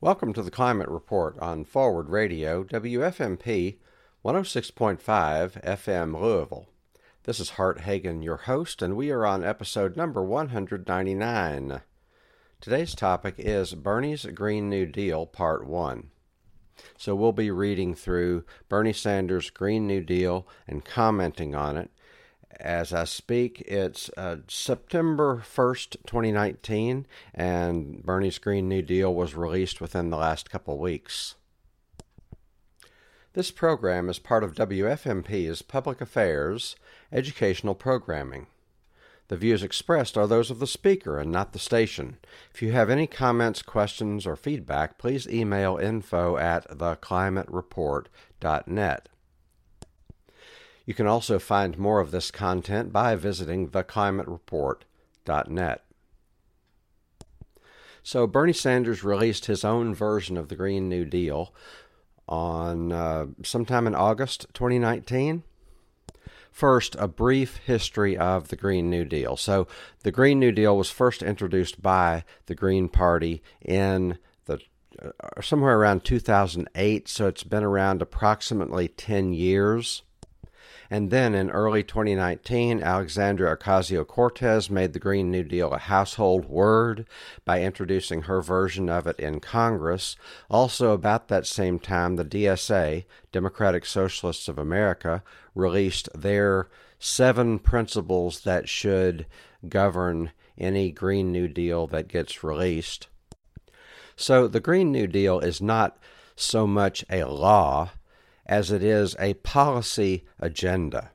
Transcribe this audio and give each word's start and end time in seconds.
Welcome 0.00 0.32
to 0.34 0.44
the 0.44 0.52
Climate 0.52 0.88
Report 0.88 1.36
on 1.40 1.64
Forward 1.64 2.08
Radio, 2.08 2.62
WFMP 2.62 3.78
106.5 4.24 5.00
FM 5.64 6.20
Louisville. 6.20 6.68
This 7.24 7.40
is 7.40 7.50
Hart 7.50 7.80
Hagen, 7.80 8.22
your 8.22 8.36
host, 8.36 8.80
and 8.80 8.94
we 8.96 9.10
are 9.10 9.26
on 9.26 9.42
episode 9.42 9.96
number 9.96 10.22
199. 10.22 11.80
Today's 12.60 12.94
topic 12.94 13.34
is 13.38 13.74
Bernie's 13.74 14.24
Green 14.26 14.70
New 14.70 14.86
Deal, 14.86 15.26
Part 15.26 15.66
1. 15.66 16.10
So 16.96 17.16
we'll 17.16 17.32
be 17.32 17.50
reading 17.50 17.96
through 17.96 18.44
Bernie 18.68 18.92
Sanders' 18.92 19.50
Green 19.50 19.88
New 19.88 20.04
Deal 20.04 20.46
and 20.68 20.84
commenting 20.84 21.56
on 21.56 21.76
it. 21.76 21.90
As 22.60 22.92
I 22.92 23.04
speak, 23.04 23.60
it's 23.68 24.10
uh, 24.16 24.38
September 24.48 25.36
1st, 25.36 25.90
2019, 26.06 27.06
and 27.32 28.04
Bernie's 28.04 28.38
Green 28.38 28.68
New 28.68 28.82
Deal 28.82 29.14
was 29.14 29.36
released 29.36 29.80
within 29.80 30.10
the 30.10 30.16
last 30.16 30.50
couple 30.50 30.76
weeks. 30.76 31.36
This 33.34 33.52
program 33.52 34.08
is 34.08 34.18
part 34.18 34.42
of 34.42 34.56
WFMP's 34.56 35.62
Public 35.62 36.00
Affairs 36.00 36.74
educational 37.12 37.76
programming. 37.76 38.48
The 39.28 39.36
views 39.36 39.62
expressed 39.62 40.18
are 40.18 40.26
those 40.26 40.50
of 40.50 40.58
the 40.58 40.66
speaker 40.66 41.20
and 41.20 41.30
not 41.30 41.52
the 41.52 41.60
station. 41.60 42.18
If 42.52 42.60
you 42.60 42.72
have 42.72 42.90
any 42.90 43.06
comments, 43.06 43.62
questions, 43.62 44.26
or 44.26 44.34
feedback, 44.34 44.98
please 44.98 45.28
email 45.28 45.76
info 45.76 46.36
at 46.38 46.68
theclimatereport.net. 46.68 49.08
You 50.88 50.94
can 50.94 51.06
also 51.06 51.38
find 51.38 51.76
more 51.76 52.00
of 52.00 52.12
this 52.12 52.30
content 52.30 52.94
by 52.94 53.14
visiting 53.14 53.68
theclimatereport.net. 53.68 55.84
So, 58.02 58.26
Bernie 58.26 58.54
Sanders 58.54 59.04
released 59.04 59.44
his 59.44 59.66
own 59.66 59.94
version 59.94 60.38
of 60.38 60.48
the 60.48 60.56
Green 60.56 60.88
New 60.88 61.04
Deal 61.04 61.52
on 62.26 62.90
uh, 62.90 63.26
sometime 63.42 63.86
in 63.86 63.94
August 63.94 64.46
2019. 64.54 65.42
First, 66.50 66.96
a 66.98 67.06
brief 67.06 67.58
history 67.58 68.16
of 68.16 68.48
the 68.48 68.56
Green 68.56 68.88
New 68.88 69.04
Deal. 69.04 69.36
So, 69.36 69.66
the 70.04 70.10
Green 70.10 70.40
New 70.40 70.52
Deal 70.52 70.74
was 70.74 70.90
first 70.90 71.22
introduced 71.22 71.82
by 71.82 72.24
the 72.46 72.54
Green 72.54 72.88
Party 72.88 73.42
in 73.60 74.16
the 74.46 74.58
uh, 75.02 75.10
somewhere 75.42 75.78
around 75.78 76.04
2008, 76.04 77.08
so 77.08 77.26
it's 77.26 77.44
been 77.44 77.62
around 77.62 78.00
approximately 78.00 78.88
10 78.88 79.34
years. 79.34 80.02
And 80.90 81.10
then 81.10 81.34
in 81.34 81.50
early 81.50 81.82
2019, 81.82 82.82
Alexandria 82.82 83.54
Ocasio 83.54 84.06
Cortez 84.06 84.70
made 84.70 84.94
the 84.94 84.98
Green 84.98 85.30
New 85.30 85.44
Deal 85.44 85.72
a 85.72 85.78
household 85.78 86.46
word 86.46 87.06
by 87.44 87.62
introducing 87.62 88.22
her 88.22 88.40
version 88.40 88.88
of 88.88 89.06
it 89.06 89.20
in 89.20 89.40
Congress. 89.40 90.16
Also, 90.48 90.92
about 90.92 91.28
that 91.28 91.46
same 91.46 91.78
time, 91.78 92.16
the 92.16 92.24
DSA, 92.24 93.04
Democratic 93.32 93.84
Socialists 93.84 94.48
of 94.48 94.58
America, 94.58 95.22
released 95.54 96.08
their 96.14 96.68
seven 96.98 97.58
principles 97.58 98.40
that 98.40 98.68
should 98.68 99.26
govern 99.68 100.32
any 100.56 100.90
Green 100.90 101.30
New 101.30 101.48
Deal 101.48 101.86
that 101.88 102.08
gets 102.08 102.42
released. 102.42 103.08
So 104.16 104.48
the 104.48 104.60
Green 104.60 104.90
New 104.90 105.06
Deal 105.06 105.38
is 105.38 105.60
not 105.60 105.98
so 106.34 106.66
much 106.66 107.04
a 107.10 107.24
law 107.24 107.90
as 108.48 108.70
it 108.70 108.82
is 108.82 109.14
a 109.18 109.34
policy 109.34 110.24
agenda. 110.40 111.10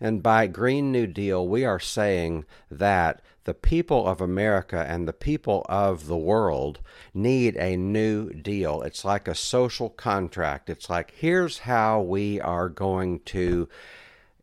And 0.00 0.22
by 0.22 0.46
Green 0.46 0.92
New 0.92 1.06
Deal, 1.06 1.46
we 1.46 1.64
are 1.64 1.80
saying 1.80 2.44
that 2.70 3.22
the 3.44 3.54
people 3.54 4.06
of 4.06 4.20
America 4.20 4.84
and 4.86 5.06
the 5.06 5.12
people 5.12 5.64
of 5.68 6.06
the 6.06 6.16
world 6.16 6.80
need 7.14 7.56
a 7.56 7.76
new 7.76 8.30
deal. 8.30 8.82
It's 8.82 9.04
like 9.04 9.28
a 9.28 9.34
social 9.34 9.88
contract. 9.88 10.68
It's 10.68 10.90
like, 10.90 11.12
here's 11.16 11.60
how 11.60 12.00
we 12.02 12.40
are 12.40 12.68
going 12.68 13.20
to 13.26 13.68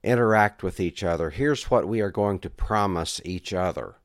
interact 0.03 0.63
with 0.63 0.79
each 0.79 1.03
other, 1.03 1.29
here's 1.29 1.69
what 1.69 1.87
we 1.87 2.01
are 2.01 2.11
going 2.11 2.39
to 2.39 2.49
promise 2.49 3.21
each 3.23 3.53
other 3.53 3.95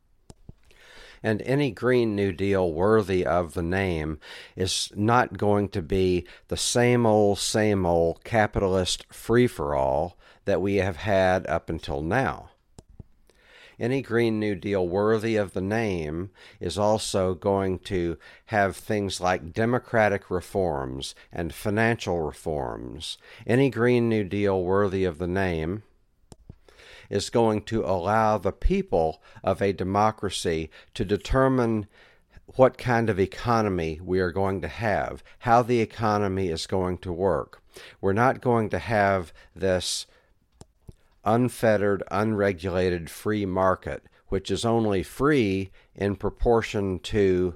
and 1.22 1.42
any 1.42 1.70
Green 1.70 2.14
New 2.14 2.32
Deal 2.32 2.72
worthy 2.72 3.24
of 3.24 3.54
the 3.54 3.62
name 3.62 4.18
is 4.56 4.90
not 4.94 5.38
going 5.38 5.68
to 5.70 5.82
be 5.82 6.26
the 6.48 6.56
same 6.56 7.06
old, 7.06 7.38
same 7.38 7.84
old 7.86 8.24
capitalist 8.24 9.04
free 9.12 9.46
for 9.46 9.74
all 9.74 10.16
that 10.44 10.60
we 10.60 10.76
have 10.76 10.96
had 10.96 11.46
up 11.46 11.68
until 11.68 12.02
now. 12.02 12.50
Any 13.80 14.02
Green 14.02 14.40
New 14.40 14.56
Deal 14.56 14.88
worthy 14.88 15.36
of 15.36 15.52
the 15.52 15.60
name 15.60 16.30
is 16.58 16.76
also 16.76 17.34
going 17.34 17.78
to 17.80 18.18
have 18.46 18.76
things 18.76 19.20
like 19.20 19.52
democratic 19.52 20.30
reforms 20.30 21.14
and 21.32 21.54
financial 21.54 22.20
reforms. 22.20 23.18
Any 23.46 23.70
Green 23.70 24.08
New 24.08 24.24
Deal 24.24 24.60
worthy 24.62 25.04
of 25.04 25.18
the 25.18 25.28
name 25.28 25.84
is 27.10 27.30
going 27.30 27.62
to 27.62 27.84
allow 27.84 28.38
the 28.38 28.52
people 28.52 29.22
of 29.42 29.62
a 29.62 29.72
democracy 29.72 30.70
to 30.94 31.04
determine 31.04 31.86
what 32.56 32.78
kind 32.78 33.10
of 33.10 33.20
economy 33.20 34.00
we 34.02 34.20
are 34.20 34.32
going 34.32 34.60
to 34.60 34.68
have, 34.68 35.22
how 35.40 35.62
the 35.62 35.80
economy 35.80 36.48
is 36.48 36.66
going 36.66 36.98
to 36.98 37.12
work. 37.12 37.62
We're 38.00 38.12
not 38.12 38.40
going 38.40 38.70
to 38.70 38.78
have 38.78 39.32
this 39.54 40.06
unfettered, 41.24 42.02
unregulated 42.10 43.10
free 43.10 43.44
market, 43.44 44.04
which 44.28 44.50
is 44.50 44.64
only 44.64 45.02
free 45.02 45.70
in 45.94 46.16
proportion 46.16 46.98
to 47.00 47.54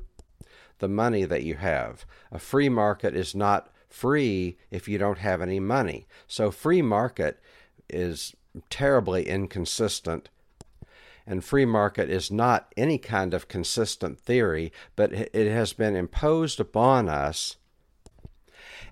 the 0.78 0.88
money 0.88 1.24
that 1.24 1.42
you 1.42 1.54
have. 1.54 2.04
A 2.30 2.38
free 2.38 2.68
market 2.68 3.14
is 3.14 3.34
not 3.34 3.70
free 3.88 4.58
if 4.70 4.88
you 4.88 4.98
don't 4.98 5.18
have 5.18 5.40
any 5.40 5.60
money. 5.60 6.06
So, 6.26 6.50
free 6.50 6.82
market 6.82 7.40
is 7.88 8.34
terribly 8.70 9.28
inconsistent. 9.28 10.28
And 11.26 11.44
free 11.44 11.64
market 11.64 12.10
is 12.10 12.30
not 12.30 12.72
any 12.76 12.98
kind 12.98 13.32
of 13.32 13.48
consistent 13.48 14.18
theory, 14.18 14.72
but 14.96 15.12
it 15.12 15.50
has 15.50 15.72
been 15.72 15.94
imposed 15.94 16.58
upon 16.58 17.08
us, 17.08 17.56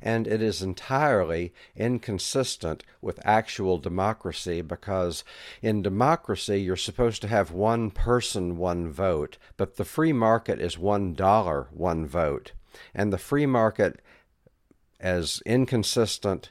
and 0.01 0.27
it 0.27 0.41
is 0.41 0.63
entirely 0.63 1.53
inconsistent 1.77 2.85
with 3.03 3.21
actual 3.27 3.79
democracy 3.79 4.63
because 4.63 5.25
in 5.61 5.83
democracy 5.83 6.63
you're 6.63 6.77
supposed 6.77 7.21
to 7.23 7.29
have 7.29 7.51
one 7.51 7.91
person, 7.91 8.57
one 8.57 8.89
vote, 8.89 9.37
but 9.57 9.77
the 9.77 9.85
free 9.85 10.13
market 10.13 10.61
is 10.61 10.79
one 10.79 11.15
dollar, 11.15 11.67
one 11.73 12.07
vote. 12.07 12.53
And 12.95 13.13
the 13.13 13.19
free 13.19 13.47
market, 13.47 14.01
as 15.01 15.43
inconsistent 15.45 16.51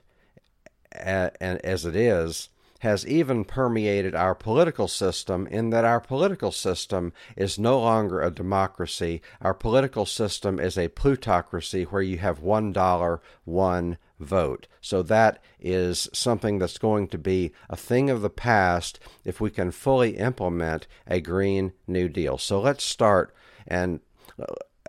as 0.92 1.86
it 1.86 1.96
is, 1.96 2.50
has 2.80 3.06
even 3.06 3.44
permeated 3.44 4.16
our 4.16 4.36
political 4.36 4.88
system 4.88 5.48
in 5.48 5.70
that 5.70 5.86
our 5.86 6.00
political 6.00 6.52
system 6.52 7.14
is 7.36 7.60
no 7.60 7.80
longer 7.80 8.22
a 8.22 8.32
democracy. 8.32 9.22
Our 9.42 9.54
political 9.54 10.06
system 10.06 10.60
is 10.60 10.78
a 10.78 10.90
plutocracy 10.90 11.84
where 11.84 12.02
you 12.02 12.18
have 12.18 12.40
one 12.40 12.72
dollar, 12.72 13.22
one 13.46 13.98
vote. 14.20 14.68
So 14.82 15.02
that 15.04 15.42
is 15.60 16.10
something 16.14 16.60
that's 16.60 16.78
going 16.78 17.08
to 17.10 17.18
be 17.18 17.52
a 17.70 17.76
thing 17.76 18.10
of 18.10 18.22
the 18.22 18.30
past 18.30 19.00
if 19.24 19.40
we 19.40 19.50
can 19.50 19.72
fully 19.72 20.18
implement 20.18 20.88
a 21.08 21.22
Green 21.22 21.74
New 21.88 22.10
Deal. 22.10 22.38
So 22.38 22.60
let's 22.60 22.84
start 22.84 23.34
and 23.68 24.00
uh, 24.42 24.46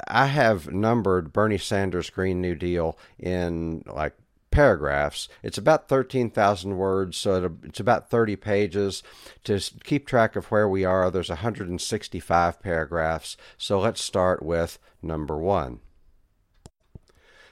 I 0.09 0.27
have 0.27 0.73
numbered 0.73 1.33
Bernie 1.33 1.59
Sanders' 1.59 2.11
Green 2.11 2.41
New 2.41 2.55
Deal 2.55 2.99
in 3.19 3.83
like 3.87 4.15
paragraphs. 4.51 5.29
It's 5.43 5.59
about 5.59 5.89
13,000 5.89 6.77
words, 6.77 7.17
so 7.17 7.57
it's 7.63 7.81
about 7.81 8.11
30 8.11 8.37
pages. 8.37 9.03
To 9.45 9.61
keep 9.85 10.07
track 10.07 10.37
of 10.37 10.47
where 10.47 10.69
we 10.69 10.85
are, 10.85 11.11
there's 11.11 11.29
165 11.29 12.61
paragraphs. 12.61 13.37
So 13.57 13.81
let's 13.81 14.03
start 14.03 14.43
with 14.43 14.79
number 15.03 15.39
one. 15.39 15.81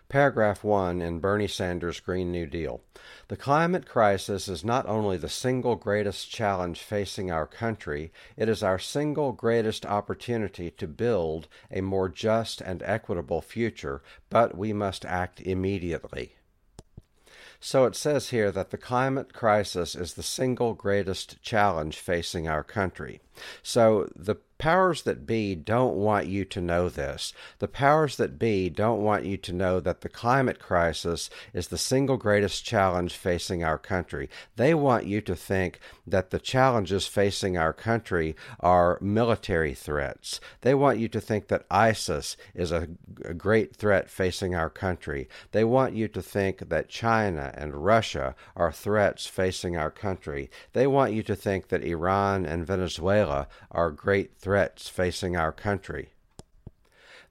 Paragraph 0.09 0.65
1 0.65 1.03
in 1.03 1.19
Bernie 1.19 1.47
Sanders' 1.47 2.01
Green 2.01 2.33
New 2.33 2.47
Deal. 2.47 2.81
The 3.29 3.37
climate 3.37 3.87
crisis 3.87 4.49
is 4.49 4.65
not 4.65 4.87
only 4.87 5.19
the 5.19 5.29
single 5.29 5.77
greatest 5.77 6.31
challenge 6.31 6.81
facing 6.81 7.31
our 7.31 7.47
country, 7.47 8.11
it 8.35 8.49
is 8.49 8.63
our 8.63 8.79
single 8.79 9.33
greatest 9.33 9.85
opportunity 9.85 10.71
to 10.71 10.89
build 10.89 11.47
a 11.71 11.83
more 11.83 12.09
just 12.09 12.63
and 12.63 12.83
equitable 12.85 13.43
future, 13.43 14.03
but 14.31 14.57
we 14.57 14.73
must 14.73 15.05
act 15.05 15.43
immediately. 15.43 16.37
So 17.61 17.85
it 17.85 17.97
says 17.97 18.31
here 18.31 18.51
that 18.53 18.71
the 18.71 18.79
climate 18.79 19.33
crisis 19.33 19.95
is 19.95 20.15
the 20.15 20.23
single 20.23 20.75
greatest 20.75 21.43
challenge 21.43 21.99
facing 21.99 22.47
our 22.47 22.63
country. 22.63 23.21
So 23.63 24.09
the 24.15 24.37
powers 24.59 25.03
that 25.03 25.25
be 25.25 25.55
don't 25.55 25.95
want 25.95 26.27
you 26.27 26.45
to 26.45 26.61
know 26.61 26.89
this. 26.89 27.33
The 27.61 27.69
powers 27.69 28.17
that 28.17 28.39
be 28.39 28.69
don't 28.69 29.03
want 29.03 29.25
you 29.25 29.37
to 29.37 29.53
know 29.53 29.79
that 29.79 30.01
the 30.01 30.09
climate 30.09 30.59
crisis 30.59 31.31
is 31.55 31.69
the 31.69 31.79
single 31.79 32.17
greatest 32.17 32.65
challenge 32.65 33.15
facing 33.15 33.63
our 33.63 33.79
country. 33.79 34.29
They 34.57 34.75
want 34.75 35.07
you 35.07 35.21
to 35.23 35.37
think 35.37 35.79
that 36.07 36.31
the 36.31 36.41
challenges 36.41 37.07
facing 37.07 37.57
our 37.57 37.73
country 37.73 38.35
are 38.59 38.99
military 39.01 39.75
threats. 39.75 40.41
They 40.63 40.75
want 40.75 40.99
you 40.99 41.09
to 41.09 41.21
think 41.21 41.47
that 41.49 41.67
ISIS 41.71 42.37
is 42.55 42.73
a, 42.73 42.89
a 43.25 43.35
great 43.35 43.77
threat 43.77 44.11
facing 44.11 44.57
our 44.57 44.71
country. 44.71 45.29
They 45.53 45.63
want 45.63 45.95
you 45.95 46.09
to 46.09 46.21
think 46.23 46.69
that 46.69 46.89
China 46.89 47.53
and 47.55 47.85
Russia 47.85 48.35
are 48.57 48.73
threats 48.73 49.27
facing 49.27 49.77
our 49.77 49.91
country. 49.91 50.51
They 50.73 50.89
want 50.89 51.13
you 51.13 51.23
to 51.23 51.37
think 51.37 51.69
that 51.69 51.85
Iran 51.85 52.45
and 52.45 52.67
Venezuela 52.67 53.47
are 53.71 53.93
great 53.93 54.33
threats 54.37 54.48
facing 54.89 55.37
our 55.37 55.53
country. 55.53 56.11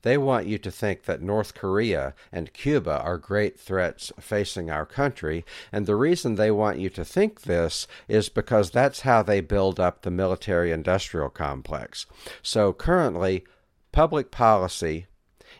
They 0.04 0.18
want 0.18 0.46
you 0.46 0.58
to 0.60 0.72
think 0.72 1.04
that 1.04 1.22
North 1.22 1.54
Korea 1.54 2.14
and 2.32 2.54
Cuba 2.54 3.02
are 3.02 3.18
great 3.18 3.60
threats 3.60 4.12
facing 4.20 4.70
our 4.70 4.86
country, 4.86 5.44
and 5.72 5.86
the 5.86 5.96
reason 5.96 6.36
they 6.36 6.52
want 6.52 6.80
you 6.80 6.90
to 6.92 7.04
think 7.04 7.42
this 7.42 7.88
is 8.08 8.30
because 8.30 8.72
that's 8.72 9.02
how 9.02 9.24
they 9.24 9.42
build 9.42 9.80
up 9.80 10.02
the 10.02 10.12
military 10.12 10.72
industrial 10.72 11.30
complex. 11.30 12.06
So 12.42 12.72
currently, 12.74 13.44
public 13.92 14.32
policy 14.32 15.08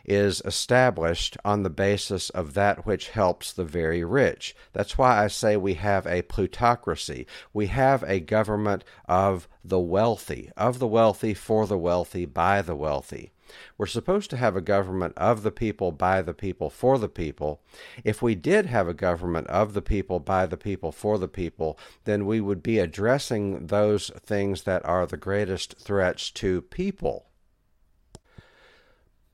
is 0.08 0.40
established 0.44 1.36
on 1.44 1.62
the 1.62 1.70
basis 1.70 2.30
of 2.30 2.54
that 2.54 2.86
which 2.86 3.10
helps 3.10 3.52
the 3.52 3.64
very 3.64 4.02
rich. 4.02 4.56
That's 4.72 4.96
why 4.96 5.22
I 5.22 5.28
say 5.28 5.56
we 5.56 5.74
have 5.74 6.06
a 6.06 6.22
plutocracy. 6.22 7.26
We 7.52 7.66
have 7.66 8.02
a 8.04 8.20
government 8.20 8.84
of 9.06 9.48
the 9.62 9.78
wealthy, 9.78 10.50
of 10.56 10.78
the 10.78 10.86
wealthy, 10.86 11.34
for 11.34 11.66
the 11.66 11.76
wealthy, 11.76 12.24
by 12.24 12.62
the 12.62 12.74
wealthy. 12.74 13.32
We're 13.76 13.86
supposed 13.86 14.30
to 14.30 14.36
have 14.36 14.56
a 14.56 14.60
government 14.60 15.14
of 15.16 15.42
the 15.42 15.50
people, 15.50 15.92
by 15.92 16.22
the 16.22 16.34
people, 16.34 16.70
for 16.70 16.98
the 16.98 17.08
people. 17.08 17.60
If 18.04 18.20
we 18.22 18.34
did 18.34 18.66
have 18.66 18.88
a 18.88 18.94
government 18.94 19.46
of 19.48 19.72
the 19.72 19.82
people, 19.82 20.20
by 20.20 20.46
the 20.46 20.56
people, 20.56 20.92
for 20.92 21.18
the 21.18 21.28
people, 21.28 21.78
then 22.04 22.26
we 22.26 22.40
would 22.40 22.62
be 22.62 22.78
addressing 22.78 23.66
those 23.66 24.10
things 24.20 24.62
that 24.62 24.84
are 24.84 25.06
the 25.06 25.16
greatest 25.16 25.78
threats 25.78 26.30
to 26.32 26.62
people. 26.62 27.27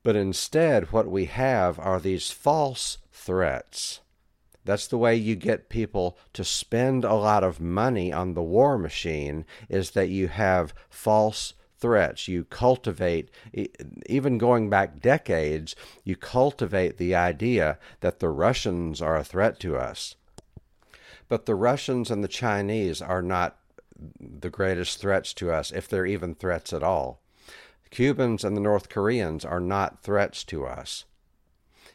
But 0.05 0.15
instead, 0.15 0.91
what 0.91 1.09
we 1.09 1.25
have 1.25 1.79
are 1.79 1.99
these 1.99 2.29
false 2.29 2.99
threats. 3.11 4.01
That's 4.63 4.85
the 4.85 4.99
way 4.99 5.15
you 5.15 5.35
get 5.35 5.67
people 5.67 6.15
to 6.33 6.43
spend 6.43 7.03
a 7.03 7.15
lot 7.15 7.43
of 7.43 7.59
money 7.59 8.13
on 8.13 8.35
the 8.35 8.43
war 8.43 8.77
machine 8.77 9.45
is 9.67 9.91
that 9.91 10.09
you 10.09 10.27
have 10.27 10.75
false 10.91 11.55
threats. 11.79 12.27
You 12.27 12.43
cultivate, 12.43 13.31
even 14.05 14.37
going 14.37 14.69
back 14.69 15.01
decades, 15.01 15.75
you 16.03 16.15
cultivate 16.15 16.99
the 16.99 17.15
idea 17.15 17.79
that 18.01 18.19
the 18.19 18.29
Russians 18.29 19.01
are 19.01 19.17
a 19.17 19.23
threat 19.23 19.59
to 19.61 19.75
us. 19.75 20.17
But 21.27 21.47
the 21.47 21.55
Russians 21.55 22.11
and 22.11 22.23
the 22.23 22.27
Chinese 22.27 23.01
are 23.01 23.23
not 23.23 23.57
the 24.19 24.51
greatest 24.51 24.99
threats 24.99 25.33
to 25.33 25.51
us, 25.51 25.71
if 25.71 25.87
they're 25.87 26.05
even 26.05 26.35
threats 26.35 26.73
at 26.73 26.83
all. 26.83 27.23
Cubans 27.95 28.43
and 28.43 28.57
the 28.57 28.61
North 28.61 28.89
Koreans 28.89 29.45
are 29.45 29.61
not 29.61 30.03
threats 30.03 30.43
to 30.43 30.65
us. 30.65 31.05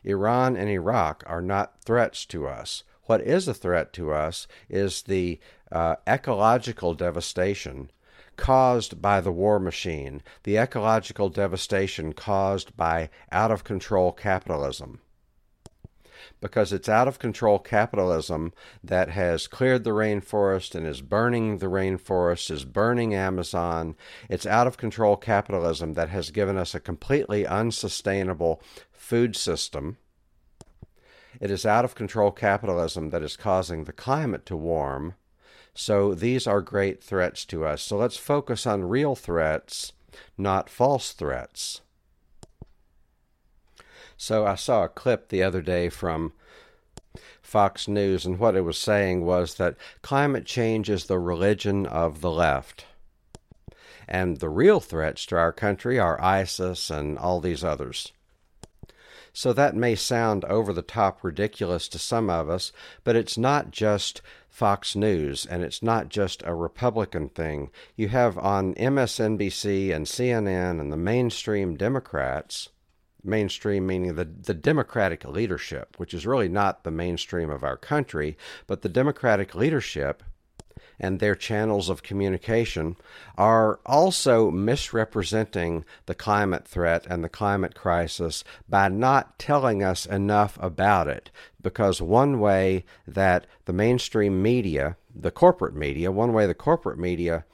Iran 0.02 0.56
and 0.56 0.70
Iraq 0.70 1.22
are 1.26 1.42
not 1.42 1.82
threats 1.82 2.24
to 2.24 2.48
us. 2.48 2.84
What 3.02 3.20
is 3.20 3.46
a 3.46 3.52
threat 3.52 3.92
to 3.92 4.10
us 4.10 4.48
is 4.70 5.02
the 5.02 5.38
uh, 5.70 5.96
ecological 6.08 6.94
devastation 6.94 7.90
caused 8.36 9.02
by 9.02 9.20
the 9.20 9.30
war 9.30 9.60
machine, 9.60 10.22
the 10.44 10.56
ecological 10.56 11.28
devastation 11.28 12.14
caused 12.14 12.74
by 12.78 13.10
out 13.30 13.50
of 13.50 13.62
control 13.62 14.10
capitalism 14.10 15.00
because 16.40 16.72
it's 16.72 16.88
out 16.88 17.08
of 17.08 17.18
control 17.18 17.58
capitalism 17.58 18.52
that 18.82 19.10
has 19.10 19.46
cleared 19.46 19.84
the 19.84 19.90
rainforest 19.90 20.74
and 20.74 20.86
is 20.86 21.00
burning 21.00 21.58
the 21.58 21.66
rainforest, 21.66 22.50
is 22.50 22.64
burning 22.64 23.14
Amazon. 23.14 23.96
It's 24.28 24.46
out 24.46 24.66
of 24.66 24.76
control 24.76 25.16
capitalism 25.16 25.94
that 25.94 26.08
has 26.08 26.30
given 26.30 26.56
us 26.56 26.74
a 26.74 26.80
completely 26.80 27.46
unsustainable 27.46 28.62
food 28.92 29.36
system. 29.36 29.96
It 31.40 31.50
is 31.50 31.64
out 31.64 31.84
of 31.84 31.94
control 31.94 32.32
capitalism 32.32 33.10
that 33.10 33.22
is 33.22 33.36
causing 33.36 33.84
the 33.84 33.92
climate 33.92 34.44
to 34.46 34.56
warm. 34.56 35.14
So 35.74 36.14
these 36.14 36.46
are 36.46 36.60
great 36.60 37.02
threats 37.02 37.44
to 37.46 37.64
us. 37.64 37.82
So 37.82 37.96
let's 37.96 38.16
focus 38.16 38.66
on 38.66 38.84
real 38.88 39.14
threats, 39.14 39.92
not 40.36 40.68
false 40.68 41.12
threats. 41.12 41.80
So 44.22 44.46
I 44.46 44.54
saw 44.54 44.84
a 44.84 44.88
clip 44.90 45.30
the 45.30 45.42
other 45.42 45.62
day 45.62 45.88
from 45.88 46.34
Fox 47.40 47.88
News, 47.88 48.26
and 48.26 48.38
what 48.38 48.54
it 48.54 48.60
was 48.60 48.76
saying 48.76 49.24
was 49.24 49.54
that 49.54 49.78
climate 50.02 50.44
change 50.44 50.90
is 50.90 51.06
the 51.06 51.18
religion 51.18 51.86
of 51.86 52.20
the 52.20 52.30
left. 52.30 52.84
And 54.06 54.36
the 54.36 54.50
real 54.50 54.78
threats 54.78 55.24
to 55.26 55.38
our 55.38 55.52
country 55.52 55.98
are 55.98 56.20
ISIS 56.20 56.90
and 56.90 57.18
all 57.18 57.40
these 57.40 57.64
others. 57.64 58.12
So 59.32 59.54
that 59.54 59.74
may 59.74 59.94
sound 59.94 60.44
over 60.44 60.74
the 60.74 60.82
top 60.82 61.24
ridiculous 61.24 61.88
to 61.88 61.98
some 61.98 62.28
of 62.28 62.50
us, 62.50 62.72
but 63.04 63.16
it's 63.16 63.38
not 63.38 63.70
just 63.70 64.20
Fox 64.50 64.94
News 64.94 65.46
and 65.46 65.62
it's 65.62 65.82
not 65.82 66.10
just 66.10 66.42
a 66.44 66.54
Republican 66.54 67.30
thing. 67.30 67.70
You 67.96 68.08
have 68.08 68.36
on 68.36 68.74
MSNBC 68.74 69.94
and 69.94 70.04
CNN 70.04 70.78
and 70.78 70.92
the 70.92 70.98
mainstream 70.98 71.74
Democrats 71.74 72.68
mainstream 73.22 73.86
meaning 73.86 74.14
the, 74.14 74.24
the 74.24 74.54
democratic 74.54 75.24
leadership, 75.24 75.96
which 75.98 76.14
is 76.14 76.26
really 76.26 76.48
not 76.48 76.84
the 76.84 76.90
mainstream 76.90 77.50
of 77.50 77.64
our 77.64 77.76
country, 77.76 78.36
but 78.66 78.82
the 78.82 78.88
democratic 78.88 79.54
leadership 79.54 80.22
and 81.00 81.18
their 81.18 81.34
channels 81.34 81.88
of 81.88 82.02
communication 82.02 82.94
are 83.38 83.80
also 83.86 84.50
misrepresenting 84.50 85.84
the 86.04 86.14
climate 86.14 86.68
threat 86.68 87.06
and 87.08 87.24
the 87.24 87.28
climate 87.28 87.74
crisis 87.74 88.44
by 88.68 88.86
not 88.86 89.38
telling 89.38 89.82
us 89.82 90.04
enough 90.04 90.58
about 90.60 91.08
it. 91.08 91.30
Because 91.60 92.02
one 92.02 92.38
way 92.38 92.84
that 93.08 93.46
the 93.64 93.72
mainstream 93.72 94.42
media, 94.42 94.96
the 95.14 95.30
corporate 95.30 95.74
media, 95.74 96.12
one 96.12 96.34
way 96.34 96.46
the 96.46 96.54
corporate 96.54 96.98
media 96.98 97.44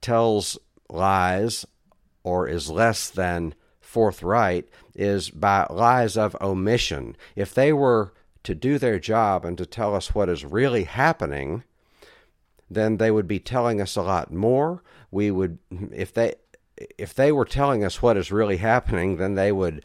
tells 0.00 0.58
lies 0.90 1.64
or 2.24 2.48
is 2.48 2.68
less 2.68 3.08
than 3.08 3.54
forthright 3.96 4.68
is 4.94 5.30
by 5.30 5.66
lies 5.70 6.18
of 6.18 6.36
omission. 6.42 7.16
If 7.34 7.54
they 7.54 7.72
were 7.72 8.12
to 8.42 8.54
do 8.54 8.76
their 8.76 8.98
job 8.98 9.46
and 9.46 9.56
to 9.56 9.64
tell 9.64 9.94
us 9.94 10.14
what 10.14 10.28
is 10.28 10.44
really 10.44 10.84
happening, 10.84 11.64
then 12.68 12.98
they 12.98 13.10
would 13.10 13.26
be 13.26 13.38
telling 13.38 13.80
us 13.80 13.96
a 13.96 14.02
lot 14.02 14.30
more. 14.30 14.82
We 15.10 15.30
would, 15.30 15.56
if 15.94 16.12
they, 16.12 16.34
if 16.98 17.14
they 17.14 17.32
were 17.32 17.46
telling 17.46 17.84
us 17.84 18.02
what 18.02 18.18
is 18.18 18.30
really 18.30 18.58
happening, 18.58 19.16
then 19.16 19.34
they 19.34 19.50
would 19.50 19.82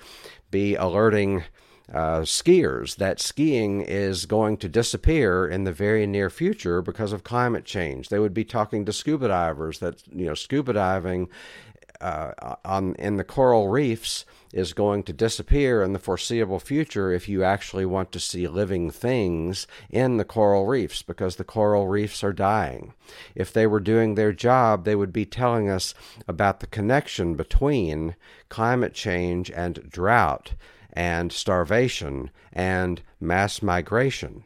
be 0.50 0.76
alerting 0.76 1.46
uh, 1.94 2.22
skiers 2.22 2.98
that 2.98 3.22
skiing 3.22 3.80
is 3.80 4.26
going 4.26 4.58
to 4.58 4.68
disappear 4.68 5.48
in 5.48 5.64
the 5.64 5.72
very 5.72 6.06
near 6.06 6.30
future 6.30 6.82
because 6.82 7.14
of 7.14 7.24
climate 7.24 7.64
change. 7.64 8.10
They 8.10 8.20
would 8.20 8.34
be 8.34 8.44
talking 8.44 8.84
to 8.84 8.92
scuba 8.92 9.30
divers 9.30 9.80
that 9.80 10.04
you 10.12 10.26
know 10.26 10.34
scuba 10.34 10.74
diving 10.74 11.30
uh, 12.02 12.56
on 12.66 12.96
in 12.96 13.18
the 13.18 13.24
coral 13.24 13.70
reefs 13.70 14.26
is 14.54 14.74
going 14.74 15.04
to 15.04 15.14
disappear 15.14 15.82
in 15.82 15.94
the 15.94 16.00
foreseeable 16.00 16.60
future 16.60 17.12
if 17.12 17.30
you 17.30 17.44
actually 17.44 17.86
want 17.86 18.12
to 18.12 18.20
see 18.20 18.48
living 18.48 18.92
things 18.92 19.66
in 19.90 20.18
the 20.18 20.26
coral 20.26 20.66
reefs 20.66 21.02
because 21.02 21.38
the 21.38 21.44
coral 21.44 21.88
reefs 21.88 22.24
are 22.24 22.34
dying. 22.34 22.94
If 23.34 23.54
they 23.54 23.66
were 23.66 23.80
doing 23.80 24.16
their 24.16 24.34
job, 24.34 24.84
they 24.84 24.96
would 24.96 25.14
be 25.14 25.26
telling 25.26 25.70
us 25.70 25.94
about 26.28 26.60
the 26.60 26.68
connection 26.68 27.36
between 27.36 28.16
climate 28.50 28.94
change 28.94 29.50
and 29.52 29.90
drought 29.90 30.54
and 30.94 31.32
starvation 31.32 32.30
and 32.52 33.02
mass 33.20 33.62
migration. 33.62 34.44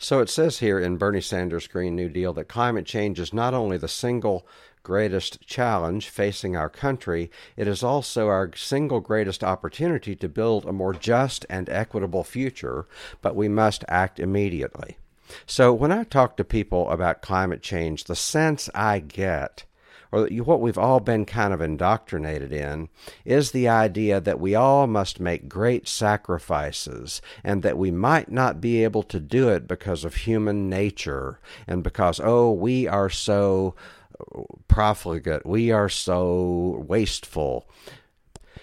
So 0.00 0.20
it 0.20 0.30
says 0.30 0.60
here 0.60 0.78
in 0.78 0.96
Bernie 0.96 1.20
Sanders' 1.20 1.66
Green 1.66 1.96
New 1.96 2.08
Deal 2.08 2.32
that 2.34 2.48
climate 2.48 2.86
change 2.86 3.18
is 3.18 3.34
not 3.34 3.52
only 3.52 3.76
the 3.76 3.88
single 3.88 4.46
greatest 4.82 5.46
challenge 5.46 6.08
facing 6.08 6.56
our 6.56 6.68
country, 6.68 7.30
it 7.56 7.68
is 7.68 7.82
also 7.82 8.28
our 8.28 8.50
single 8.54 9.00
greatest 9.00 9.44
opportunity 9.44 10.14
to 10.16 10.28
build 10.28 10.64
a 10.64 10.72
more 10.72 10.94
just 10.94 11.44
and 11.48 11.68
equitable 11.68 12.24
future, 12.24 12.86
but 13.22 13.36
we 13.36 13.48
must 13.48 13.84
act 13.88 14.18
immediately. 14.18 14.98
So, 15.46 15.74
when 15.74 15.92
I 15.92 16.04
talk 16.04 16.36
to 16.36 16.44
people 16.44 16.90
about 16.90 17.20
climate 17.20 17.60
change, 17.60 18.04
the 18.04 18.16
sense 18.16 18.70
I 18.74 18.98
get 19.00 19.64
or 20.10 20.26
what 20.26 20.60
we've 20.60 20.78
all 20.78 21.00
been 21.00 21.24
kind 21.24 21.52
of 21.52 21.60
indoctrinated 21.60 22.52
in, 22.52 22.88
is 23.24 23.50
the 23.50 23.68
idea 23.68 24.20
that 24.20 24.40
we 24.40 24.54
all 24.54 24.86
must 24.86 25.20
make 25.20 25.48
great 25.48 25.86
sacrifices 25.86 27.20
and 27.44 27.62
that 27.62 27.76
we 27.76 27.90
might 27.90 28.30
not 28.30 28.60
be 28.60 28.82
able 28.84 29.02
to 29.02 29.20
do 29.20 29.48
it 29.48 29.68
because 29.68 30.04
of 30.04 30.14
human 30.14 30.68
nature 30.68 31.38
and 31.66 31.82
because, 31.82 32.20
oh, 32.22 32.50
we 32.50 32.86
are 32.88 33.10
so 33.10 33.74
profligate. 34.68 35.46
We 35.46 35.70
are 35.70 35.88
so 35.88 36.84
wasteful. 36.86 37.68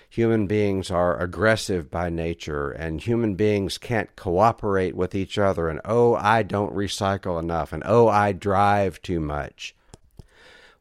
Human 0.09 0.47
beings 0.47 0.91
are 0.91 1.19
aggressive 1.19 1.91
by 1.91 2.09
nature, 2.09 2.71
and 2.71 3.01
human 3.01 3.35
beings 3.35 3.77
can't 3.77 4.15
cooperate 4.15 4.95
with 4.95 5.13
each 5.13 5.37
other. 5.37 5.67
And 5.67 5.81
oh, 5.83 6.15
I 6.15 6.41
don't 6.43 6.73
recycle 6.73 7.37
enough, 7.37 7.73
and 7.73 7.83
oh, 7.85 8.07
I 8.07 8.31
drive 8.31 9.01
too 9.01 9.19
much. 9.19 9.75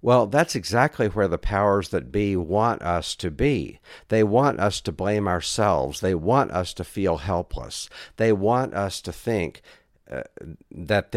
Well, 0.00 0.26
that's 0.26 0.54
exactly 0.54 1.08
where 1.08 1.28
the 1.28 1.38
powers 1.38 1.88
that 1.88 2.12
be 2.12 2.36
want 2.36 2.82
us 2.82 3.16
to 3.16 3.30
be. 3.30 3.80
They 4.08 4.22
want 4.22 4.60
us 4.60 4.82
to 4.82 4.92
blame 4.92 5.26
ourselves. 5.26 6.00
They 6.00 6.14
want 6.14 6.50
us 6.50 6.74
to 6.74 6.84
feel 6.84 7.16
helpless. 7.16 7.88
They 8.18 8.30
want 8.30 8.74
us 8.74 9.00
to 9.00 9.12
think 9.12 9.62
uh, 10.08 10.24
that 10.70 11.10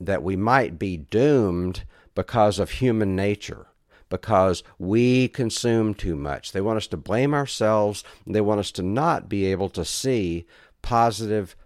that 0.00 0.22
we 0.22 0.36
might 0.36 0.78
be 0.78 0.96
doomed 0.96 1.82
because 2.14 2.58
of 2.58 2.70
human 2.72 3.16
nature 3.16 3.66
because 4.08 4.62
we 4.78 5.26
consume 5.26 5.94
too 5.94 6.14
much. 6.14 6.52
They 6.52 6.60
want 6.60 6.76
us 6.76 6.86
to 6.88 6.98
blame 6.98 7.32
ourselves. 7.32 8.04
They 8.26 8.42
want 8.42 8.60
us 8.60 8.70
to 8.72 8.82
not 8.82 9.26
be 9.26 9.46
able 9.46 9.70
to 9.70 9.86
see 9.86 10.44
positive 10.82 11.56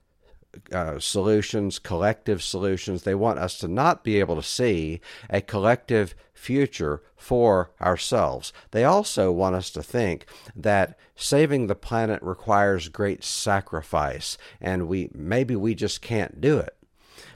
uh, 0.73 0.99
solutions, 0.99 1.79
collective 1.81 2.43
solutions. 2.43 3.03
They 3.03 3.17
want 3.17 3.41
us 3.41 3.59
to 3.59 3.69
not 3.69 4.05
be 4.05 4.21
able 4.21 4.37
to 4.37 4.43
see 4.43 5.01
a 5.29 5.41
collective 5.41 6.15
future 6.33 7.03
for 7.17 7.73
ourselves. 7.81 8.53
They 8.71 8.85
also 8.85 9.33
want 9.33 9.57
us 9.57 9.71
to 9.71 9.83
think 9.83 10.27
that 10.55 10.99
saving 11.15 11.67
the 11.67 11.75
planet 11.75 12.23
requires 12.23 12.89
great 12.89 13.25
sacrifice 13.25 14.39
and 14.61 14.87
we 14.87 15.11
maybe 15.13 15.57
we 15.57 15.75
just 15.75 16.01
can't 16.01 16.41
do 16.41 16.59
it. 16.59 16.77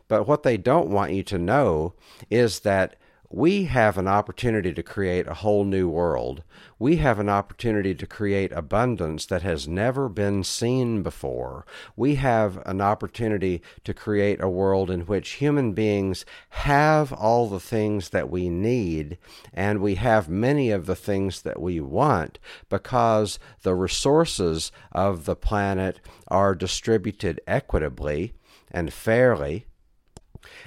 But 0.06 0.26
what 0.26 0.42
they 0.42 0.56
don't 0.56 0.90
want 0.90 1.12
you 1.12 1.22
to 1.24 1.38
know 1.38 1.94
is 2.30 2.60
that 2.60 2.96
we 3.32 3.66
have 3.66 3.96
an 3.96 4.08
opportunity 4.08 4.74
to 4.74 4.82
create 4.82 5.28
a 5.28 5.34
whole 5.34 5.64
new 5.64 5.88
world. 5.88 6.42
We 6.80 6.96
have 6.96 7.20
an 7.20 7.28
opportunity 7.28 7.94
to 7.94 8.06
create 8.06 8.50
abundance 8.50 9.24
that 9.26 9.42
has 9.42 9.68
never 9.68 10.08
been 10.08 10.42
seen 10.42 11.04
before. 11.04 11.64
We 11.94 12.16
have 12.16 12.60
an 12.66 12.80
opportunity 12.80 13.62
to 13.84 13.94
create 13.94 14.42
a 14.42 14.48
world 14.48 14.90
in 14.90 15.02
which 15.02 15.34
human 15.34 15.74
beings 15.74 16.24
have 16.48 17.12
all 17.12 17.48
the 17.48 17.60
things 17.60 18.08
that 18.08 18.30
we 18.30 18.48
need 18.48 19.16
and 19.54 19.80
we 19.80 19.94
have 19.94 20.28
many 20.28 20.72
of 20.72 20.86
the 20.86 20.96
things 20.96 21.42
that 21.42 21.60
we 21.60 21.78
want 21.78 22.40
because 22.68 23.38
the 23.62 23.76
resources 23.76 24.72
of 24.90 25.24
the 25.24 25.36
planet 25.36 26.00
are 26.26 26.56
distributed 26.56 27.40
equitably 27.46 28.32
and 28.72 28.92
fairly 28.92 29.66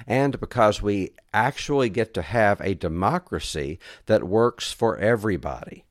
and 0.06 0.38
because 0.40 0.82
we 0.82 1.12
actually 1.32 1.88
get 1.88 2.14
to 2.14 2.22
have 2.22 2.60
a 2.60 2.74
democracy 2.74 3.78
that 4.06 4.24
works 4.24 4.72
for 4.72 4.96
everybody. 4.98 5.84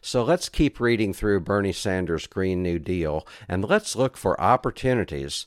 So 0.00 0.22
let's 0.22 0.48
keep 0.48 0.80
reading 0.80 1.12
through 1.12 1.40
Bernie 1.40 1.72
Sanders' 1.72 2.26
Green 2.26 2.62
New 2.62 2.78
Deal 2.78 3.26
and 3.48 3.64
let's 3.64 3.96
look 3.96 4.16
for 4.16 4.40
opportunities 4.40 5.46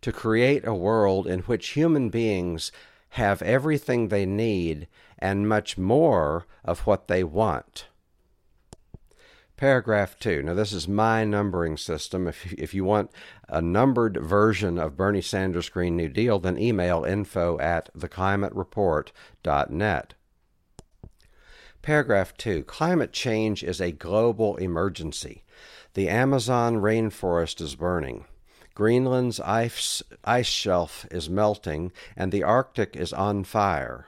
to 0.00 0.12
create 0.12 0.66
a 0.66 0.74
world 0.74 1.26
in 1.26 1.40
which 1.40 1.70
human 1.70 2.08
beings 2.08 2.72
have 3.10 3.42
everything 3.42 4.08
they 4.08 4.26
need 4.26 4.86
and 5.18 5.48
much 5.48 5.76
more 5.78 6.46
of 6.64 6.80
what 6.80 7.08
they 7.08 7.24
want. 7.24 7.87
Paragraph 9.58 10.18
2. 10.20 10.44
Now, 10.44 10.54
this 10.54 10.72
is 10.72 10.86
my 10.86 11.24
numbering 11.24 11.76
system. 11.76 12.28
If, 12.28 12.52
if 12.52 12.74
you 12.74 12.84
want 12.84 13.10
a 13.48 13.60
numbered 13.60 14.16
version 14.16 14.78
of 14.78 14.96
Bernie 14.96 15.20
Sanders' 15.20 15.68
Green 15.68 15.96
New 15.96 16.08
Deal, 16.08 16.38
then 16.38 16.56
email 16.56 17.02
info 17.02 17.58
at 17.58 17.92
theclimatereport.net. 17.98 20.14
Paragraph 21.82 22.36
2. 22.36 22.62
Climate 22.62 23.12
change 23.12 23.64
is 23.64 23.80
a 23.80 23.90
global 23.90 24.54
emergency. 24.58 25.42
The 25.94 26.08
Amazon 26.08 26.76
rainforest 26.76 27.60
is 27.60 27.74
burning. 27.74 28.26
Greenland's 28.76 29.40
ice, 29.40 30.04
ice 30.24 30.46
shelf 30.46 31.04
is 31.10 31.28
melting, 31.28 31.90
and 32.16 32.30
the 32.30 32.44
Arctic 32.44 32.94
is 32.94 33.12
on 33.12 33.42
fire. 33.42 34.06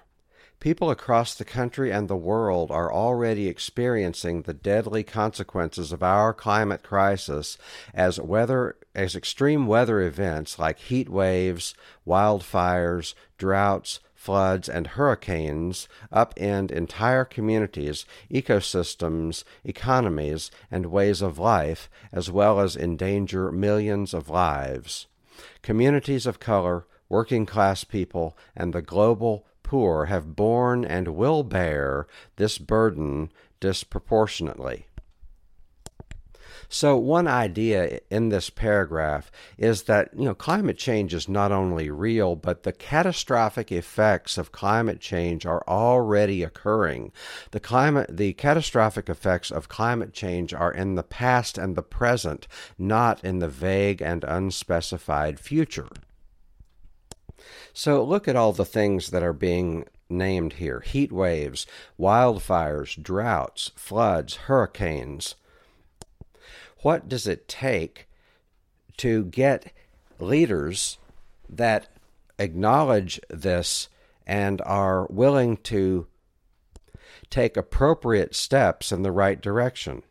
People 0.60 0.90
across 0.90 1.34
the 1.34 1.44
country 1.46 1.90
and 1.90 2.06
the 2.06 2.16
world 2.16 2.70
are 2.70 2.92
already 2.92 3.48
experiencing 3.48 4.42
the 4.42 4.52
deadly 4.52 5.02
consequences 5.02 5.90
of 5.90 6.02
our 6.02 6.34
climate 6.34 6.82
crisis 6.82 7.56
as 7.94 8.20
weather 8.20 8.76
as 8.94 9.16
extreme 9.16 9.66
weather 9.66 10.02
events 10.02 10.58
like 10.58 10.78
heat 10.78 11.08
waves, 11.08 11.74
wildfires, 12.06 13.14
droughts, 13.38 14.00
floods, 14.14 14.68
and 14.68 14.88
hurricanes 14.88 15.88
upend 16.12 16.70
entire 16.70 17.24
communities, 17.24 18.04
ecosystems, 18.30 19.44
economies, 19.64 20.50
and 20.70 20.92
ways 20.92 21.22
of 21.22 21.38
life, 21.38 21.88
as 22.12 22.30
well 22.30 22.60
as 22.60 22.76
endanger 22.76 23.50
millions 23.50 24.12
of 24.12 24.28
lives. 24.28 25.06
Communities 25.62 26.26
of 26.26 26.38
color, 26.38 26.84
working 27.08 27.46
class 27.46 27.82
people, 27.82 28.36
and 28.54 28.74
the 28.74 28.82
global 28.82 29.46
poor 29.70 30.06
have 30.06 30.34
borne 30.34 30.84
and 30.84 31.06
will 31.06 31.44
bear 31.44 32.04
this 32.34 32.58
burden 32.58 33.30
disproportionately. 33.60 34.86
So 36.68 36.96
one 36.96 37.28
idea 37.28 38.00
in 38.10 38.30
this 38.30 38.50
paragraph 38.50 39.30
is 39.56 39.84
that 39.84 40.10
you 40.12 40.24
know 40.24 40.34
climate 40.34 40.76
change 40.76 41.14
is 41.14 41.28
not 41.28 41.52
only 41.52 41.88
real 41.88 42.34
but 42.34 42.64
the 42.64 42.72
catastrophic 42.72 43.70
effects 43.70 44.36
of 44.36 44.50
climate 44.50 44.98
change 44.98 45.46
are 45.46 45.62
already 45.68 46.42
occurring. 46.42 47.12
The 47.52 47.60
climate 47.60 48.16
the 48.16 48.32
catastrophic 48.32 49.08
effects 49.08 49.52
of 49.52 49.68
climate 49.68 50.12
change 50.12 50.52
are 50.52 50.72
in 50.72 50.96
the 50.96 51.04
past 51.04 51.58
and 51.58 51.76
the 51.76 51.82
present, 51.82 52.48
not 52.76 53.22
in 53.22 53.38
the 53.38 53.48
vague 53.48 54.02
and 54.02 54.24
unspecified 54.24 55.38
future. 55.38 55.90
So 57.72 58.02
look 58.02 58.28
at 58.28 58.36
all 58.36 58.52
the 58.52 58.64
things 58.64 59.10
that 59.10 59.22
are 59.22 59.32
being 59.32 59.86
named 60.08 60.54
here 60.54 60.80
heat 60.80 61.12
waves, 61.12 61.66
wildfires, 61.98 63.00
droughts, 63.00 63.70
floods, 63.76 64.36
hurricanes. 64.36 65.36
What 66.82 67.08
does 67.08 67.26
it 67.26 67.48
take 67.48 68.08
to 68.96 69.24
get 69.24 69.72
leaders 70.18 70.98
that 71.48 71.88
acknowledge 72.38 73.20
this 73.28 73.88
and 74.26 74.60
are 74.62 75.06
willing 75.10 75.56
to 75.58 76.06
take 77.28 77.56
appropriate 77.56 78.34
steps 78.34 78.92
in 78.92 79.02
the 79.02 79.12
right 79.12 79.40
direction? 79.40 80.02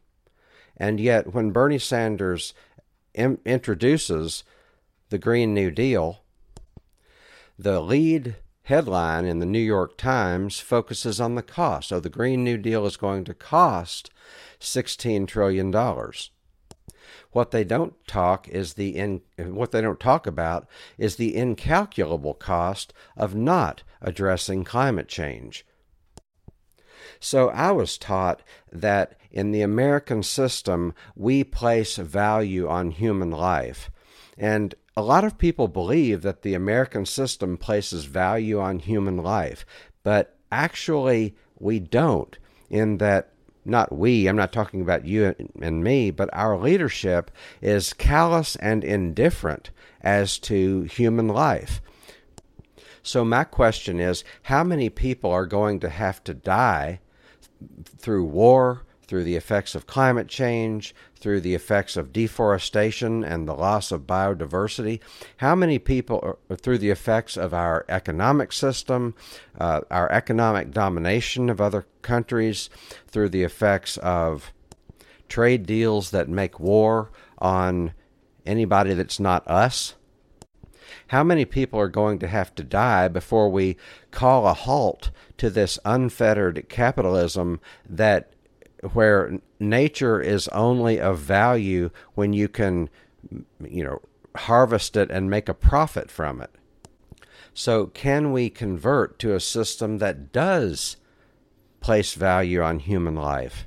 And 0.77 0.99
yet, 0.99 1.33
when 1.33 1.51
Bernie 1.51 1.79
Sanders 1.79 2.53
introduces 3.13 4.43
the 5.09 5.17
Green 5.17 5.53
New 5.53 5.71
Deal, 5.71 6.21
the 7.59 7.81
lead 7.81 8.37
headline 8.63 9.25
in 9.25 9.39
the 9.39 9.45
New 9.45 9.59
York 9.59 9.97
Times 9.97 10.61
focuses 10.61 11.19
on 11.19 11.35
the 11.35 11.43
cost. 11.43 11.89
So 11.89 11.99
the 11.99 12.09
Green 12.09 12.41
New 12.41 12.57
Deal 12.57 12.85
is 12.85 12.95
going 12.95 13.25
to 13.25 13.33
cost 13.33 14.09
$16 14.61 15.27
trillion. 15.27 15.71
What 17.31 17.51
they 17.51 17.65
don't 17.65 17.95
talk 18.07 18.47
is 18.47 18.73
the 18.73 18.95
in, 18.95 19.21
what 19.37 19.71
they 19.71 19.81
don't 19.81 19.99
talk 19.99 20.25
about 20.25 20.67
is 20.97 21.17
the 21.17 21.35
incalculable 21.35 22.33
cost 22.33 22.93
of 23.17 23.35
not 23.35 23.83
addressing 24.01 24.63
climate 24.63 25.09
change. 25.09 25.65
So 27.19 27.49
I 27.49 27.71
was 27.71 27.97
taught 27.97 28.41
that 28.71 29.19
in 29.31 29.51
the 29.51 29.61
American 29.61 30.23
system 30.23 30.93
we 31.15 31.43
place 31.43 31.97
value 31.97 32.69
on 32.69 32.91
human 32.91 33.31
life. 33.31 33.91
And 34.37 34.75
a 34.99 35.01
lot 35.01 35.23
of 35.23 35.37
people 35.37 35.69
believe 35.69 36.23
that 36.23 36.41
the 36.41 36.53
American 36.53 37.05
system 37.05 37.55
places 37.55 38.03
value 38.03 38.59
on 38.59 38.79
human 38.79 39.15
life, 39.15 39.65
but 40.03 40.35
actually 40.51 41.35
we 41.57 41.79
don't, 41.79 42.37
in 42.69 42.97
that 42.97 43.31
not 43.63 43.97
we, 43.97 44.27
I'm 44.27 44.35
not 44.35 44.51
talking 44.51 44.81
about 44.81 45.05
you 45.05 45.33
and 45.61 45.83
me, 45.83 46.11
but 46.11 46.29
our 46.33 46.57
leadership 46.57 47.31
is 47.61 47.93
callous 47.93 48.57
and 48.57 48.83
indifferent 48.83 49.71
as 50.01 50.37
to 50.39 50.81
human 50.81 51.29
life. 51.29 51.81
So, 53.01 53.23
my 53.23 53.45
question 53.45 54.01
is 54.01 54.25
how 54.43 54.65
many 54.65 54.89
people 54.89 55.31
are 55.31 55.45
going 55.45 55.79
to 55.79 55.89
have 55.89 56.21
to 56.25 56.33
die 56.33 56.99
through 57.97 58.25
war, 58.25 58.85
through 59.09 59.23
the 59.23 59.35
effects 59.35 59.73
of 59.73 59.87
climate 59.87 60.27
change, 60.27 60.93
through 61.15 61.41
the 61.41 61.55
effects 61.55 61.97
of 61.97 62.13
deforestation 62.13 63.23
and 63.23 63.47
the 63.47 63.55
loss 63.55 63.91
of 63.91 64.05
biodiversity. 64.05 64.99
How 65.37 65.55
many 65.55 65.79
people, 65.79 66.19
are, 66.21 66.55
through 66.55 66.77
the 66.77 66.91
effects 66.91 67.35
of 67.35 67.51
our 67.51 67.87
economic 67.89 68.53
system, 68.53 69.15
uh, 69.59 69.81
our 69.89 70.11
economic 70.11 70.69
domination 70.69 71.49
of 71.49 71.59
other 71.59 71.87
countries, 72.03 72.69
through 73.07 73.29
the 73.29 73.41
effects 73.41 73.97
of 73.97 74.53
trade 75.27 75.65
deals 75.65 76.11
that 76.11 76.29
make 76.29 76.59
war 76.59 77.09
on 77.39 77.93
anybody 78.45 78.93
that's 78.93 79.19
not 79.19 79.47
us? 79.47 79.95
How 81.07 81.23
many 81.23 81.45
people 81.45 81.79
are 81.79 81.87
going 81.87 82.19
to 82.19 82.27
have 82.27 82.53
to 82.53 82.63
die 82.63 83.07
before 83.07 83.49
we 83.49 83.75
call 84.11 84.45
a 84.45 84.53
halt 84.53 85.09
to 85.37 85.49
this 85.49 85.79
unfettered 85.83 86.69
capitalism 86.69 87.59
that 87.89 88.33
where 88.93 89.39
nature 89.59 90.21
is 90.21 90.47
only 90.49 90.99
of 90.99 91.19
value 91.19 91.89
when 92.13 92.33
you 92.33 92.47
can 92.47 92.89
you 93.63 93.83
know 93.83 94.01
harvest 94.35 94.95
it 94.95 95.11
and 95.11 95.29
make 95.29 95.49
a 95.49 95.53
profit 95.53 96.09
from 96.09 96.41
it. 96.41 96.51
So 97.53 97.87
can 97.87 98.31
we 98.31 98.49
convert 98.49 99.19
to 99.19 99.33
a 99.33 99.39
system 99.39 99.97
that 99.97 100.31
does 100.31 100.97
place 101.81 102.13
value 102.13 102.61
on 102.61 102.79
human 102.79 103.15
life? 103.15 103.65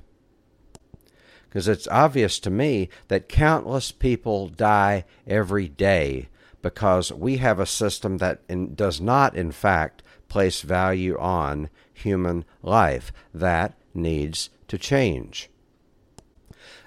Because 1.48 1.68
it's 1.68 1.88
obvious 1.88 2.38
to 2.40 2.50
me 2.50 2.88
that 3.08 3.28
countless 3.28 3.92
people 3.92 4.48
die 4.48 5.04
every 5.26 5.68
day 5.68 6.28
because 6.62 7.12
we 7.12 7.38
have 7.38 7.58
a 7.58 7.66
system 7.66 8.18
that 8.18 8.40
in, 8.48 8.74
does 8.74 9.00
not, 9.00 9.36
in 9.36 9.52
fact, 9.52 10.02
place 10.28 10.62
value 10.62 11.18
on 11.18 11.68
human 11.92 12.44
life. 12.62 13.12
That 13.34 13.74
needs 13.92 14.48
to 14.72 14.78
change. 14.78 15.50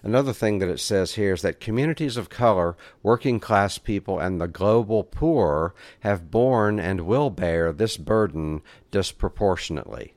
Another 0.01 0.34
thing 0.34 0.58
that 0.58 0.70
it 0.70 0.80
says 0.80 1.13
here 1.13 1.34
is 1.34 1.44
that 1.44 1.60
communities 1.60 2.18
of 2.18 2.30
color, 2.30 2.75
working 3.04 3.39
class 3.39 3.77
people, 3.77 4.18
and 4.18 4.42
the 4.42 4.48
global 4.48 5.04
poor 5.04 5.75
have 6.00 6.32
borne 6.32 6.80
and 6.80 7.01
will 7.01 7.30
bear 7.30 7.72
this 7.72 7.96
burden 7.96 8.63
disproportionately. 8.89 10.15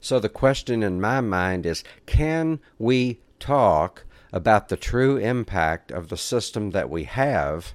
So 0.00 0.20
the 0.20 0.28
question 0.28 0.82
in 0.82 1.00
my 1.00 1.22
mind 1.22 1.64
is 1.64 1.82
can 2.04 2.60
we 2.78 3.22
talk 3.40 4.04
about 4.30 4.68
the 4.68 4.76
true 4.76 5.16
impact 5.16 5.90
of 5.90 6.10
the 6.10 6.18
system 6.18 6.72
that 6.72 6.90
we 6.90 7.04
have 7.04 7.74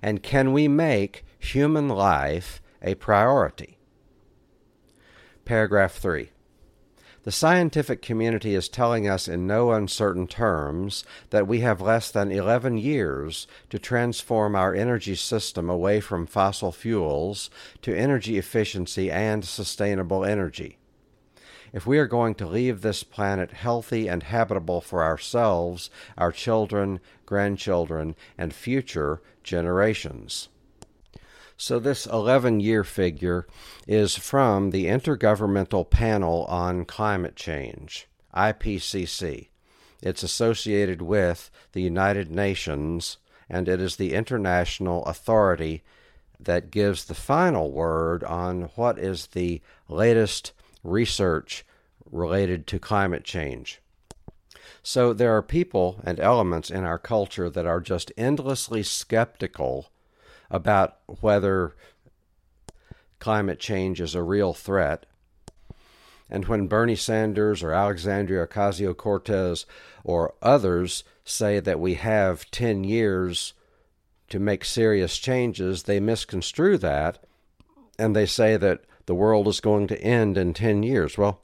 and 0.00 0.22
can 0.22 0.52
we 0.52 0.68
make 0.68 1.24
human 1.40 1.88
life 1.88 2.62
a 2.80 2.94
priority? 2.94 3.78
Paragraph 5.44 5.94
3. 5.94 6.30
The 7.24 7.32
scientific 7.32 8.02
community 8.02 8.54
is 8.54 8.68
telling 8.68 9.08
us 9.08 9.28
in 9.28 9.46
no 9.46 9.72
uncertain 9.72 10.26
terms 10.26 11.04
that 11.30 11.48
we 11.48 11.60
have 11.60 11.80
less 11.80 12.10
than 12.10 12.30
11 12.30 12.76
years 12.76 13.46
to 13.70 13.78
transform 13.78 14.54
our 14.54 14.74
energy 14.74 15.14
system 15.14 15.70
away 15.70 16.00
from 16.00 16.26
fossil 16.26 16.70
fuels 16.70 17.48
to 17.80 17.96
energy 17.96 18.36
efficiency 18.36 19.10
and 19.10 19.42
sustainable 19.42 20.22
energy. 20.22 20.76
If 21.72 21.86
we 21.86 21.98
are 21.98 22.06
going 22.06 22.34
to 22.36 22.46
leave 22.46 22.82
this 22.82 23.02
planet 23.02 23.52
healthy 23.52 24.06
and 24.06 24.22
habitable 24.22 24.82
for 24.82 25.02
ourselves, 25.02 25.88
our 26.18 26.30
children, 26.30 27.00
grandchildren, 27.24 28.16
and 28.36 28.52
future 28.52 29.22
generations. 29.42 30.50
So, 31.56 31.78
this 31.78 32.04
11 32.06 32.58
year 32.58 32.82
figure 32.82 33.46
is 33.86 34.16
from 34.16 34.70
the 34.70 34.86
Intergovernmental 34.86 35.88
Panel 35.88 36.44
on 36.46 36.84
Climate 36.84 37.36
Change, 37.36 38.08
IPCC. 38.34 39.48
It's 40.02 40.24
associated 40.24 41.00
with 41.00 41.52
the 41.72 41.80
United 41.80 42.30
Nations, 42.30 43.18
and 43.48 43.68
it 43.68 43.80
is 43.80 43.96
the 43.96 44.14
international 44.14 45.04
authority 45.04 45.84
that 46.40 46.72
gives 46.72 47.04
the 47.04 47.14
final 47.14 47.70
word 47.70 48.24
on 48.24 48.62
what 48.74 48.98
is 48.98 49.28
the 49.28 49.62
latest 49.88 50.52
research 50.82 51.64
related 52.10 52.66
to 52.66 52.80
climate 52.80 53.24
change. 53.24 53.80
So, 54.82 55.12
there 55.12 55.34
are 55.36 55.42
people 55.42 56.00
and 56.04 56.18
elements 56.18 56.68
in 56.68 56.82
our 56.82 56.98
culture 56.98 57.48
that 57.48 57.64
are 57.64 57.80
just 57.80 58.10
endlessly 58.16 58.82
skeptical 58.82 59.88
about 60.50 60.98
whether 61.20 61.74
climate 63.18 63.58
change 63.58 64.00
is 64.00 64.14
a 64.14 64.22
real 64.22 64.52
threat. 64.52 65.06
And 66.30 66.46
when 66.46 66.66
Bernie 66.66 66.96
Sanders 66.96 67.62
or 67.62 67.72
Alexandria 67.72 68.46
Ocasio 68.46 68.96
Cortez 68.96 69.66
or 70.02 70.34
others 70.42 71.04
say 71.24 71.60
that 71.60 71.80
we 71.80 71.94
have 71.94 72.50
10 72.50 72.84
years 72.84 73.54
to 74.30 74.38
make 74.38 74.64
serious 74.64 75.18
changes, 75.18 75.84
they 75.84 76.00
misconstrue 76.00 76.78
that 76.78 77.18
and 77.98 78.16
they 78.16 78.26
say 78.26 78.56
that 78.56 78.84
the 79.06 79.14
world 79.14 79.46
is 79.46 79.60
going 79.60 79.86
to 79.86 80.00
end 80.00 80.36
in 80.36 80.54
10 80.54 80.82
years. 80.82 81.16
Well, 81.18 81.40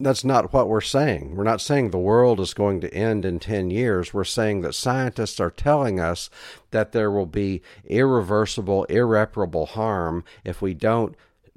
that's 0.00 0.24
not 0.24 0.52
what 0.52 0.68
we're 0.68 0.80
saying. 0.80 1.36
We're 1.36 1.44
not 1.44 1.60
saying 1.60 1.90
the 1.90 1.98
world 1.98 2.40
is 2.40 2.52
going 2.52 2.80
to 2.80 2.92
end 2.92 3.24
in 3.24 3.38
10 3.38 3.70
years. 3.70 4.12
We're 4.12 4.24
saying 4.24 4.62
that 4.62 4.74
scientists 4.74 5.38
are 5.38 5.50
telling 5.50 6.00
us 6.00 6.30
that 6.72 6.92
there 6.92 7.10
will 7.10 7.26
be 7.26 7.62
irreversible, 7.84 8.84
irreparable 8.84 9.66
harm 9.66 10.24
if 10.44 10.60
we 10.60 10.74
don't 10.74 11.14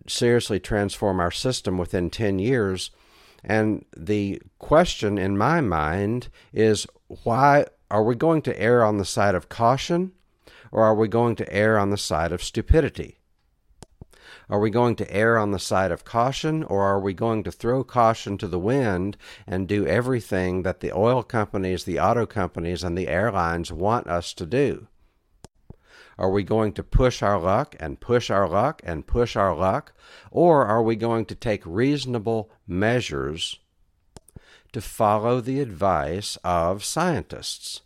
seriously 0.08 0.60
transform 0.60 1.20
our 1.20 1.32
system 1.32 1.78
within 1.78 2.10
10 2.10 2.38
years. 2.40 2.92
And 3.44 3.86
the 3.96 4.42
question 4.60 5.18
in 5.18 5.38
my 5.38 5.62
mind 5.62 6.30
is 6.54 6.86
why 7.24 7.66
are 7.90 8.04
we 8.04 8.16
going 8.16 8.42
to 8.44 8.60
err 8.60 8.84
on 8.84 8.98
the 8.98 9.06
side 9.06 9.36
of 9.36 9.50
caution 9.50 10.12
or 10.72 10.84
are 10.84 10.96
we 10.96 11.08
going 11.08 11.36
to 11.38 11.54
err 11.54 11.78
on 11.80 11.90
the 11.90 11.98
side 11.98 12.32
of 12.32 12.44
stupidity? 12.44 13.17
Are 14.50 14.60
we 14.60 14.70
going 14.70 14.96
to 14.96 15.14
err 15.14 15.38
on 15.38 15.52
the 15.52 15.60
side 15.60 15.92
of 15.92 16.06
caution, 16.06 16.64
or 16.64 16.84
are 16.84 17.02
we 17.02 17.14
going 17.14 17.44
to 17.44 17.52
throw 17.52 17.84
caution 17.84 18.38
to 18.38 18.48
the 18.48 18.60
wind 18.60 19.18
and 19.46 19.68
do 19.68 19.86
everything 19.86 20.64
that 20.64 20.80
the 20.80 20.94
oil 20.94 21.22
companies, 21.22 21.84
the 21.84 22.00
auto 22.00 22.26
companies, 22.26 22.82
and 22.82 22.98
the 22.98 23.10
airlines 23.10 23.74
want 23.74 24.08
us 24.08 24.34
to 24.36 24.46
do? 24.46 24.88
Are 26.18 26.32
we 26.32 26.44
going 26.44 26.72
to 26.74 26.84
push 26.84 27.22
our 27.22 27.40
luck 27.40 27.76
and 27.80 28.00
push 28.00 28.30
our 28.30 28.48
luck 28.48 28.82
and 28.86 29.06
push 29.06 29.36
our 29.36 29.56
luck? 29.56 29.94
Or 30.32 30.66
are 30.66 30.82
we 30.82 30.96
going 30.96 31.26
to 31.26 31.36
take 31.36 31.62
reasonable 31.66 32.50
measures 32.66 33.60
to 34.72 34.82
follow 34.82 35.42
the 35.42 35.60
advice 35.60 36.38
of 36.44 36.84
scientists? 36.84 37.82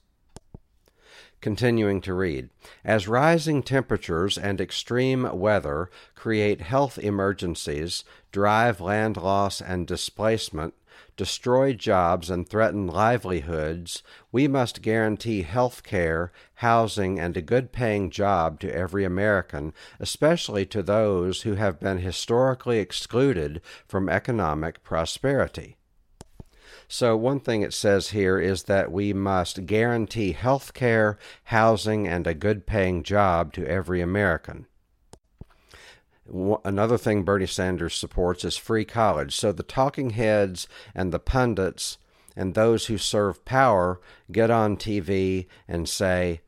Continuing 1.41 2.01
to 2.01 2.13
read. 2.13 2.49
As 2.85 3.07
rising 3.07 3.63
temperatures 3.63 4.37
and 4.37 4.61
extreme 4.61 5.27
weather 5.37 5.89
create 6.13 6.61
health 6.61 6.99
emergencies, 6.99 8.03
drive 8.31 8.79
land 8.79 9.17
loss 9.17 9.59
and 9.59 9.87
displacement, 9.87 10.75
destroy 11.17 11.73
jobs, 11.73 12.29
and 12.29 12.47
threaten 12.47 12.85
livelihoods, 12.85 14.03
we 14.31 14.47
must 14.47 14.83
guarantee 14.83 15.41
health 15.41 15.81
care, 15.81 16.31
housing, 16.55 17.19
and 17.19 17.35
a 17.35 17.41
good 17.41 17.71
paying 17.71 18.11
job 18.11 18.59
to 18.59 18.73
every 18.73 19.03
American, 19.03 19.73
especially 19.99 20.65
to 20.67 20.83
those 20.83 21.41
who 21.41 21.55
have 21.55 21.79
been 21.79 21.97
historically 21.97 22.77
excluded 22.77 23.61
from 23.87 24.09
economic 24.09 24.83
prosperity. 24.83 25.75
So, 26.93 27.15
one 27.15 27.39
thing 27.39 27.61
it 27.61 27.73
says 27.73 28.09
here 28.09 28.37
is 28.37 28.63
that 28.63 28.91
we 28.91 29.13
must 29.13 29.65
guarantee 29.65 30.33
health 30.33 30.73
care, 30.73 31.17
housing, 31.45 32.05
and 32.05 32.27
a 32.27 32.33
good 32.33 32.65
paying 32.67 33.01
job 33.01 33.53
to 33.53 33.65
every 33.65 34.01
American. 34.01 34.65
Another 36.65 36.97
thing 36.97 37.23
Bernie 37.23 37.47
Sanders 37.47 37.95
supports 37.95 38.43
is 38.43 38.57
free 38.57 38.83
college. 38.83 39.33
So, 39.33 39.53
the 39.53 39.63
talking 39.63 40.09
heads 40.09 40.67
and 40.93 41.13
the 41.13 41.19
pundits 41.19 41.97
and 42.35 42.55
those 42.55 42.87
who 42.87 42.97
serve 42.97 43.45
power 43.45 44.01
get 44.29 44.51
on 44.51 44.75
TV 44.75 45.47
and 45.69 45.87
say, 45.87 46.41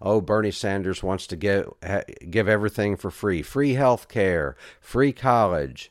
Oh, 0.00 0.20
Bernie 0.20 0.52
Sanders 0.52 1.02
wants 1.02 1.26
to 1.26 1.36
give, 1.36 1.72
give 2.30 2.46
everything 2.46 2.96
for 2.96 3.10
free 3.10 3.42
free 3.42 3.74
health 3.74 4.06
care, 4.06 4.54
free 4.80 5.12
college 5.12 5.90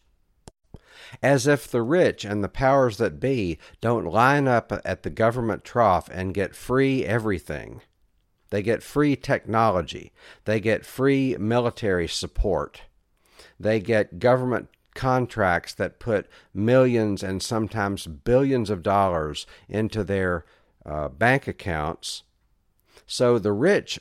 as 1.22 1.48
if 1.48 1.67
the 1.67 1.82
rich 1.82 2.26
and 2.26 2.43
the 2.43 2.50
powers 2.50 2.98
that 2.98 3.20
be 3.20 3.58
don't 3.82 4.06
line 4.06 4.48
up 4.48 4.72
at 4.84 5.04
the 5.04 5.10
government 5.10 5.63
trough 5.63 6.10
and 6.12 6.34
get 6.34 6.56
free 6.56 7.06
everything. 7.06 7.82
They 8.50 8.62
get 8.62 8.84
free 8.84 9.15
technology. 9.15 10.13
They 10.46 10.60
get 10.60 10.86
free 10.86 11.36
military 11.38 12.08
support. 12.08 12.82
They 13.60 13.80
get 13.80 14.20
government 14.20 14.70
contracts 14.96 15.74
that 15.76 16.00
put 16.00 16.28
millions 16.54 17.24
and 17.24 17.41
sometimes 17.41 18.08
billions 18.08 18.70
of 18.70 18.82
dollars 18.84 19.46
into 19.70 20.04
their 20.04 20.46
uh, 20.86 21.10
bank 21.10 21.48
accounts. 21.48 22.24
So 23.06 23.38
the 23.38 23.52
rich 23.52 24.00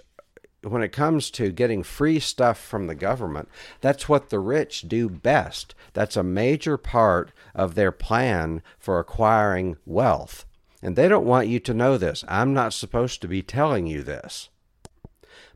when 0.66 0.83
it 0.83 0.92
comes 0.92 1.31
to 1.33 1.52
getting 1.52 1.83
free 1.83 2.18
stuff 2.18 2.59
from 2.59 2.87
the 2.87 2.94
government, 2.94 3.48
that's 3.81 4.09
what 4.09 4.31
the 4.31 4.38
rich 4.38 4.83
do 4.88 5.09
best. 5.09 5.74
That's 5.92 6.16
a 6.16 6.22
major 6.22 6.76
part 6.76 7.33
of 7.55 7.74
their 7.74 7.92
plan 7.92 8.62
for 8.79 8.98
acquiring 8.98 9.76
wealth. 9.87 10.44
And 10.83 10.96
they 10.96 11.09
don't 11.09 11.26
want 11.26 11.48
you 11.48 11.61
to 11.61 11.74
know 11.74 11.96
this. 11.96 12.24
I'm 12.29 12.52
not 12.52 12.72
supposed 12.72 13.20
to 13.22 13.29
be 13.29 13.42
telling 13.42 13.87
you 13.87 14.02
this. 14.02 14.48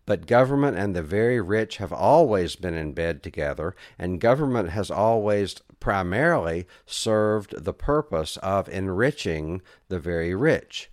But 0.07 0.27
government 0.27 0.77
and 0.77 0.97
the 0.97 1.03
very 1.03 1.41
rich 1.41 1.77
have 1.77 1.93
always 1.93 2.57
been 2.57 2.75
in 2.75 2.95
bed 2.95 3.23
together, 3.23 3.77
and 3.99 4.21
government 4.21 4.71
has 4.71 4.91
always 4.91 5.57
primarily 5.79 6.67
served 6.87 7.65
the 7.65 7.75
purpose 7.75 8.37
of 8.39 8.69
enriching 8.69 9.63
the 9.89 9.99
very 9.99 10.35
rich. 10.35 10.91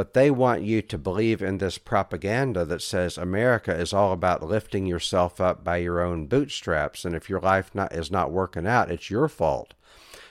But 0.00 0.14
they 0.14 0.30
want 0.30 0.62
you 0.62 0.80
to 0.80 0.96
believe 0.96 1.42
in 1.42 1.58
this 1.58 1.76
propaganda 1.76 2.64
that 2.64 2.80
says 2.80 3.18
America 3.18 3.70
is 3.70 3.92
all 3.92 4.14
about 4.14 4.42
lifting 4.42 4.86
yourself 4.86 5.42
up 5.42 5.62
by 5.62 5.76
your 5.76 6.00
own 6.00 6.24
bootstraps, 6.24 7.04
and 7.04 7.14
if 7.14 7.28
your 7.28 7.38
life 7.38 7.74
not, 7.74 7.92
is 7.92 8.10
not 8.10 8.32
working 8.32 8.66
out, 8.66 8.90
it's 8.90 9.10
your 9.10 9.28
fault. 9.28 9.74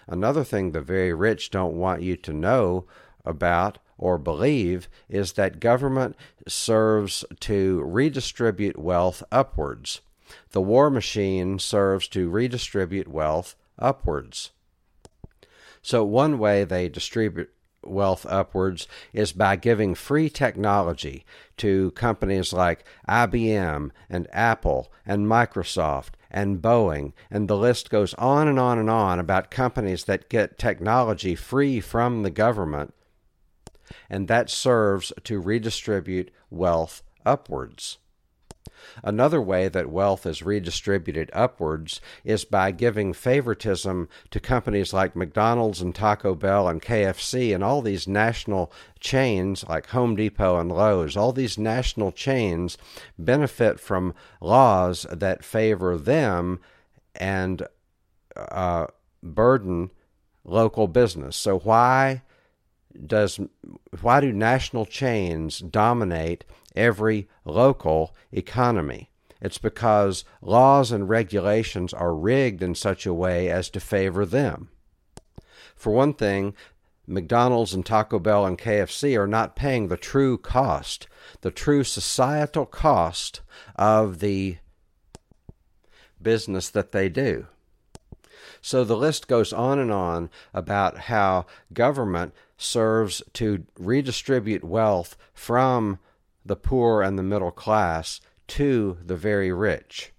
Another 0.08 0.44
thing 0.44 0.72
the 0.72 0.82
very 0.82 1.14
rich 1.14 1.52
don't 1.52 1.76
want 1.76 2.02
you 2.02 2.16
to 2.18 2.34
know 2.34 2.86
about 3.24 3.78
or 4.00 4.18
believe 4.18 4.90
is 5.08 5.34
that 5.34 5.60
government 5.60 6.16
serves 6.48 7.24
to 7.42 7.84
redistribute 7.84 8.80
wealth 8.80 9.22
upwards. 9.32 10.02
The 10.50 10.62
war 10.62 10.90
machine 10.90 11.60
serves 11.60 12.08
to 12.08 12.28
redistribute 12.28 13.08
wealth 13.08 13.56
upwards. 13.78 14.50
So, 15.84 16.04
one 16.04 16.40
way 16.40 16.64
they 16.64 16.90
distribute 16.90 17.52
wealth 17.84 18.26
upwards 18.30 18.88
is 19.14 19.32
by 19.32 19.56
giving 19.56 19.96
free 19.96 20.30
technology 20.30 21.26
to 21.58 21.92
companies 21.92 22.54
like 22.54 22.84
IBM 23.08 23.92
and 24.10 24.28
Apple 24.32 24.92
and 25.06 25.28
Microsoft 25.28 26.12
and 26.32 26.62
Boeing, 26.62 27.14
and 27.32 27.48
the 27.48 27.58
list 27.58 27.90
goes 27.90 28.14
on 28.16 28.48
and 28.48 28.60
on 28.60 28.78
and 28.78 28.90
on 28.90 29.20
about 29.20 29.50
companies 29.50 30.06
that 30.06 30.30
get 30.30 30.58
technology 30.58 31.36
free 31.36 31.80
from 31.80 32.24
the 32.24 32.30
government, 32.30 32.94
and 34.10 34.28
that 34.28 34.50
serves 34.50 35.12
to 35.24 35.40
redistribute 35.40 36.32
wealth 36.50 37.02
upwards. 37.26 37.98
Another 39.04 39.42
way 39.42 39.68
that 39.68 39.90
wealth 39.90 40.26
is 40.26 40.44
redistributed 40.44 41.30
upwards 41.34 42.02
is 42.24 42.46
by 42.46 42.72
giving 42.72 43.14
favoritism 43.14 44.10
to 44.32 44.40
companies 44.40 44.94
like 44.94 45.16
McDonald's 45.16 45.82
and 45.82 45.94
Taco 45.94 46.36
Bell 46.36 46.68
and 46.68 46.82
KFC 46.82 47.54
and 47.54 47.64
all 47.64 47.82
these 47.82 48.08
national 48.08 48.72
chains 49.00 49.64
like 49.68 49.88
Home 49.88 50.16
Depot 50.16 50.60
and 50.60 50.72
Lowe's. 50.72 51.18
All 51.18 51.32
these 51.32 51.58
national 51.58 52.12
chains 52.12 52.78
benefit 53.18 53.80
from 53.80 54.14
laws 54.42 55.06
that 55.12 55.44
favor 55.44 55.98
them 55.98 56.60
and 57.16 57.68
uh, 58.36 58.88
burden 59.22 59.92
local 60.44 60.88
business. 60.88 61.36
So 61.36 61.60
why 61.60 62.24
does 63.06 63.40
why 64.02 64.20
do 64.20 64.32
national 64.32 64.86
chains 64.86 65.60
dominate 65.60 66.44
every 66.80 67.28
local 67.46 68.16
economy. 68.32 69.10
It's 69.42 69.58
because 69.58 70.24
laws 70.42 70.92
and 70.92 71.08
regulations 71.08 71.94
are 71.94 72.14
rigged 72.14 72.64
in 72.64 72.76
such 72.76 73.06
a 73.06 73.14
way 73.14 73.50
as 73.50 73.70
to 73.70 73.80
favor 73.80 74.26
them. 74.26 74.70
For 75.76 75.92
one 75.94 76.14
thing, 76.14 76.56
McDonald's 77.08 77.74
and 77.74 77.86
Taco 77.86 78.20
Bell 78.20 78.46
and 78.46 78.58
KFC 78.58 79.18
are 79.18 79.28
not 79.28 79.56
paying 79.56 79.88
the 79.88 79.98
true 79.98 80.38
cost, 80.38 81.08
the 81.42 81.52
true 81.52 81.84
societal 81.84 82.66
cost 82.66 83.42
of 83.76 84.20
the 84.20 84.58
business 86.22 86.70
that 86.70 86.92
they 86.92 87.10
do. 87.10 87.48
So 88.62 88.84
the 88.84 88.98
list 88.98 89.28
goes 89.28 89.54
on 89.54 89.80
and 89.80 89.92
on 89.92 90.30
about 90.54 90.98
how 90.98 91.46
government 91.74 92.34
serves 92.58 93.24
to 93.34 93.66
redistribute 93.78 94.64
wealth 94.64 95.16
from 95.34 96.00
the 96.50 96.56
poor 96.56 97.02
and 97.04 97.18
the 97.18 97.24
middle 97.24 97.52
class 97.52 98.20
to 98.48 98.98
the 99.06 99.16
very 99.16 99.52
rich. 99.54 100.12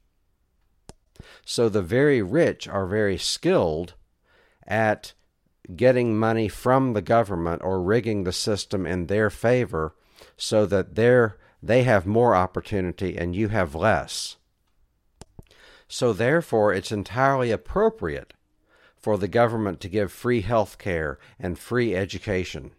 So 1.45 1.69
the 1.69 1.83
very 1.83 2.23
rich 2.23 2.69
are 2.69 2.87
very 2.87 3.19
skilled 3.19 3.95
at 4.66 5.12
getting 5.75 6.16
money 6.16 6.49
from 6.49 6.93
the 6.93 7.03
government 7.03 7.62
or 7.64 7.83
rigging 7.83 8.23
the 8.23 8.33
system 8.33 8.87
in 8.87 9.07
their 9.07 9.29
favor 9.29 9.97
so 10.37 10.64
that 10.66 10.95
they 10.95 11.27
they 11.62 11.83
have 11.83 12.07
more 12.07 12.35
opportunity 12.35 13.19
and 13.19 13.37
you 13.37 13.49
have 13.49 13.75
less. 13.75 14.37
So 15.88 16.12
therefore 16.12 16.73
it's 16.73 16.93
entirely 16.93 17.51
appropriate 17.51 18.33
for 18.97 19.19
the 19.19 19.29
government 19.29 19.81
to 19.81 19.88
give 19.88 20.12
free 20.12 20.43
health 20.43 20.79
care 20.79 21.19
and 21.40 21.59
free 21.59 21.95
education. 21.97 22.71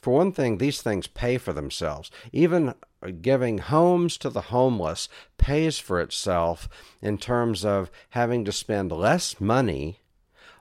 For 0.00 0.14
one 0.14 0.32
thing, 0.32 0.58
these 0.58 0.82
things 0.82 1.06
pay 1.06 1.38
for 1.38 1.52
themselves. 1.52 2.10
Even 2.32 2.74
giving 3.08 3.58
homes 3.58 4.18
to 4.18 4.28
the 4.28 4.42
homeless 4.42 5.08
pays 5.38 5.78
for 5.78 6.00
itself 6.00 6.68
in 7.00 7.16
terms 7.16 7.64
of 7.64 7.90
having 8.10 8.44
to 8.44 8.52
spend 8.52 8.92
less 8.92 9.40
money 9.40 10.00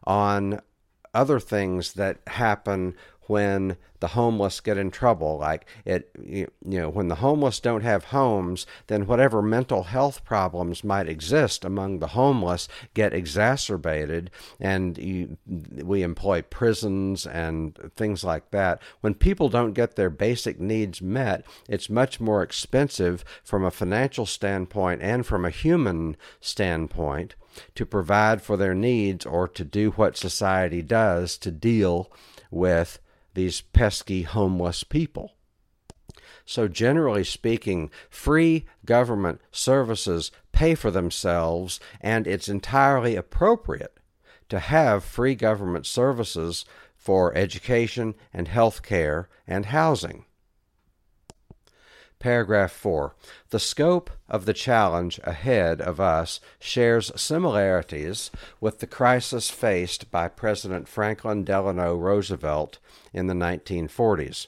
on 0.05 0.61
other 1.13 1.39
things 1.39 1.93
that 1.93 2.19
happen 2.27 2.95
when 3.29 3.77
the 3.99 4.07
homeless 4.07 4.59
get 4.59 4.75
in 4.75 4.89
trouble. 4.89 5.37
Like 5.37 5.67
it 5.85 6.09
you, 6.19 6.47
know 6.63 6.89
when 6.89 7.09
the 7.09 7.15
homeless 7.15 7.59
don't 7.59 7.83
have 7.83 8.05
homes 8.05 8.65
then 8.87 9.05
whatever 9.05 9.43
mental 9.43 9.83
health 9.83 10.25
problems 10.25 10.83
might 10.83 11.07
exist 11.07 11.63
among 11.63 11.99
the 11.99 12.07
homeless 12.07 12.67
get 12.95 13.13
exacerbated. 13.13 14.31
And 14.59 14.97
you, 14.97 15.37
we 15.45 16.01
employ 16.01 16.41
prisons 16.41 17.27
and 17.27 17.77
things 17.95 18.23
like 18.23 18.49
that. 18.49 18.81
When 19.01 19.13
people 19.13 19.47
don't 19.47 19.73
get 19.73 19.95
their 19.95 20.09
basic 20.09 20.59
needs 20.59 20.99
met 20.99 21.45
it's 21.67 21.87
much 21.87 22.19
more 22.19 22.41
expensive 22.41 23.23
from 23.43 23.63
a 23.63 23.69
financial 23.69 24.25
standpoint 24.25 25.03
and 25.03 25.23
from 25.23 25.45
a 25.45 25.51
human 25.51 26.17
standpoint 26.41 27.35
to 27.75 27.85
provide 27.85 28.41
for 28.41 28.57
their 28.57 28.73
needs 28.73 29.23
or 29.23 29.47
to 29.47 29.63
do 29.63 29.91
what 29.91 30.17
society 30.17 30.81
does 30.81 31.37
to 31.37 31.51
deal 31.51 32.11
with 32.49 32.99
these 33.39 33.61
pesky 33.61 34.23
homeless 34.23 34.83
people. 34.83 35.31
So, 36.45 36.67
generally 36.67 37.23
speaking, 37.23 37.89
free 38.09 38.65
government 38.83 39.39
services 39.49 40.29
pay 40.51 40.75
for 40.75 40.91
themselves, 40.91 41.79
and 42.01 42.27
it's 42.27 42.49
entirely 42.49 43.15
appropriate 43.15 43.97
to 44.49 44.59
have 44.59 45.05
free 45.05 45.35
government 45.35 45.85
services 45.85 46.65
for 46.97 47.33
education 47.33 48.13
and 48.33 48.49
health 48.49 48.83
care 48.83 49.29
and 49.47 49.67
housing. 49.67 50.25
Paragraph 52.19 52.73
4. 52.73 53.15
The 53.49 53.61
scope 53.61 54.09
of 54.27 54.45
the 54.45 54.53
challenge 54.53 55.21
ahead 55.23 55.79
of 55.79 56.01
us 56.01 56.41
shares 56.59 57.13
similarities 57.15 58.29
with 58.59 58.79
the 58.79 58.87
crisis 58.87 59.49
faced 59.49 60.11
by 60.11 60.27
President 60.27 60.89
Franklin 60.89 61.45
Delano 61.45 61.95
Roosevelt 61.95 62.77
in 63.13 63.27
the 63.27 63.33
1940s. 63.33 64.47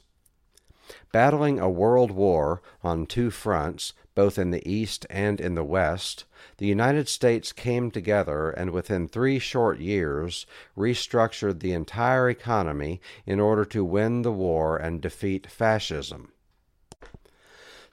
Battling 1.13 1.61
a 1.61 1.69
world 1.69 2.11
war 2.11 2.61
on 2.83 3.05
two 3.05 3.31
fronts, 3.31 3.93
both 4.15 4.37
in 4.37 4.51
the 4.51 4.69
East 4.69 5.05
and 5.09 5.39
in 5.39 5.55
the 5.55 5.63
West, 5.63 6.25
the 6.57 6.67
United 6.67 7.07
States 7.07 7.53
came 7.53 7.89
together 7.89 8.49
and 8.49 8.71
within 8.71 9.07
three 9.07 9.39
short 9.39 9.79
years 9.79 10.45
restructured 10.77 11.61
the 11.61 11.71
entire 11.71 12.29
economy 12.29 12.99
in 13.25 13.39
order 13.39 13.63
to 13.63 13.85
win 13.85 14.23
the 14.23 14.31
war 14.33 14.75
and 14.75 14.99
defeat 14.99 15.47
fascism. 15.47 16.30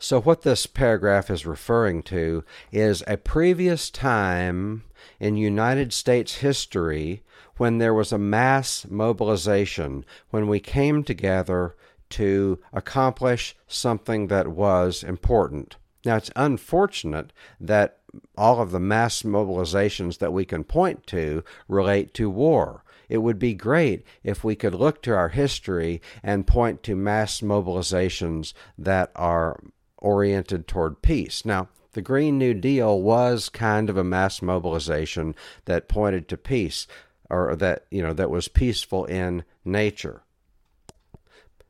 So, 0.00 0.20
what 0.20 0.42
this 0.42 0.66
paragraph 0.66 1.28
is 1.28 1.44
referring 1.44 2.04
to 2.04 2.44
is 2.70 3.02
a 3.08 3.16
previous 3.16 3.90
time 3.90 4.84
in 5.18 5.37
United 5.37 5.92
States 5.92 6.37
history 6.37 7.24
when 7.56 7.78
there 7.78 7.92
was 7.92 8.12
a 8.12 8.18
mass 8.18 8.87
mobilization, 8.88 10.04
when 10.30 10.46
we 10.46 10.61
came 10.61 11.02
together 11.02 11.74
to 12.11 12.61
accomplish 12.72 13.56
something 13.66 14.28
that 14.28 14.46
was 14.46 15.02
important. 15.02 15.76
Now, 16.04 16.16
it's 16.16 16.30
unfortunate 16.37 17.32
that 17.58 17.98
all 18.37 18.62
of 18.62 18.70
the 18.70 18.78
mass 18.78 19.22
mobilizations 19.22 20.18
that 20.18 20.32
we 20.32 20.44
can 20.44 20.62
point 20.62 21.08
to 21.08 21.42
relate 21.66 22.14
to 22.14 22.30
war. 22.30 22.84
It 23.08 23.18
would 23.18 23.40
be 23.40 23.54
great 23.54 24.04
if 24.22 24.44
we 24.44 24.54
could 24.54 24.76
look 24.76 25.02
to 25.02 25.16
our 25.16 25.30
history 25.30 26.00
and 26.22 26.46
point 26.46 26.84
to 26.84 26.94
mass 26.94 27.40
mobilizations 27.40 28.52
that 28.78 29.11
are 29.16 29.58
oriented 29.98 30.66
toward 30.66 31.02
peace. 31.02 31.44
Now, 31.44 31.68
the 31.92 32.02
Green 32.02 32.38
New 32.38 32.54
Deal 32.54 33.00
was 33.00 33.48
kind 33.48 33.90
of 33.90 33.96
a 33.96 34.04
mass 34.04 34.40
mobilization 34.40 35.34
that 35.64 35.88
pointed 35.88 36.28
to 36.28 36.37
peace, 36.37 36.87
or 37.28 37.56
that, 37.56 37.87
you 37.90 38.02
know, 38.02 38.12
that 38.12 38.30
was 38.30 38.48
peaceful 38.48 39.04
in 39.04 39.44
nature. 39.64 40.22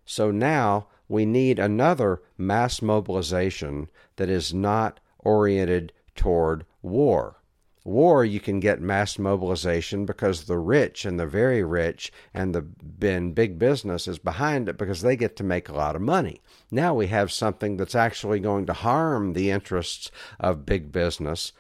So 0.05 0.31
now 0.31 0.89
we 1.09 1.25
need 1.25 1.59
another 1.59 2.21
mass 2.37 2.83
mobilization 2.83 3.89
that 4.17 4.29
is 4.29 4.53
not 4.53 5.01
oriented 5.19 5.93
toward 6.15 6.65
war. 6.83 7.38
War, 7.85 8.25
you 8.25 8.41
can 8.41 8.61
get 8.61 8.81
mass 8.81 9.19
mobilization 9.19 10.05
because 10.05 10.45
the 10.45 10.59
rich 10.59 11.05
and 11.05 11.19
the 11.19 11.27
very 11.27 11.63
rich 11.63 12.13
and 12.35 12.55
the 12.55 12.61
big 12.61 13.59
business 13.59 14.07
is 14.07 14.19
behind 14.19 14.69
it 14.69 14.77
because 14.77 15.03
they 15.03 15.17
get 15.17 15.37
to 15.37 15.45
make 15.45 15.69
a 15.69 15.75
lot 15.75 15.97
of 15.97 16.03
money. 16.03 16.41
Now 16.71 16.95
we 16.95 17.07
have 17.07 17.33
something 17.33 17.77
that's 17.77 17.95
actually 17.95 18.41
going 18.41 18.67
to 18.67 18.73
harm 18.73 19.33
the 19.33 19.51
interests 19.51 20.11
of 20.39 20.67
big 20.67 20.93
business 20.93 21.53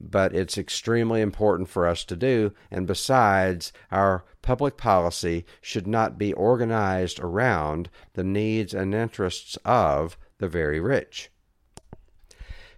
but 0.00 0.34
it's 0.34 0.56
extremely 0.56 1.20
important 1.20 1.68
for 1.68 1.86
us 1.86 2.04
to 2.04 2.16
do. 2.16 2.52
And 2.70 2.86
besides, 2.86 3.72
our 3.90 4.24
public 4.40 4.78
policy 4.78 5.44
should 5.60 5.86
not 5.86 6.16
be 6.16 6.32
organized 6.32 7.20
around 7.20 7.90
the 8.14 8.24
needs 8.24 8.72
and 8.72 8.94
interests 8.94 9.58
of 9.64 10.16
the 10.38 10.48
very 10.48 10.80
rich. 10.80 11.30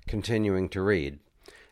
Continuing 0.08 0.68
to 0.70 0.82
read. 0.82 1.20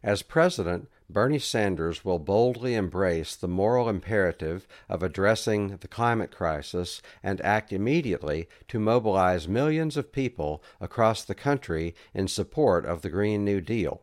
As 0.02 0.22
president, 0.22 0.88
Bernie 1.12 1.38
Sanders 1.38 2.04
will 2.04 2.18
boldly 2.18 2.74
embrace 2.74 3.34
the 3.34 3.48
moral 3.48 3.88
imperative 3.88 4.68
of 4.88 5.02
addressing 5.02 5.76
the 5.78 5.88
climate 5.88 6.30
crisis 6.30 7.02
and 7.22 7.40
act 7.40 7.72
immediately 7.72 8.48
to 8.68 8.78
mobilize 8.78 9.48
millions 9.48 9.96
of 9.96 10.12
people 10.12 10.62
across 10.80 11.24
the 11.24 11.34
country 11.34 11.94
in 12.14 12.28
support 12.28 12.86
of 12.86 13.02
the 13.02 13.10
Green 13.10 13.44
New 13.44 13.60
Deal. 13.60 14.02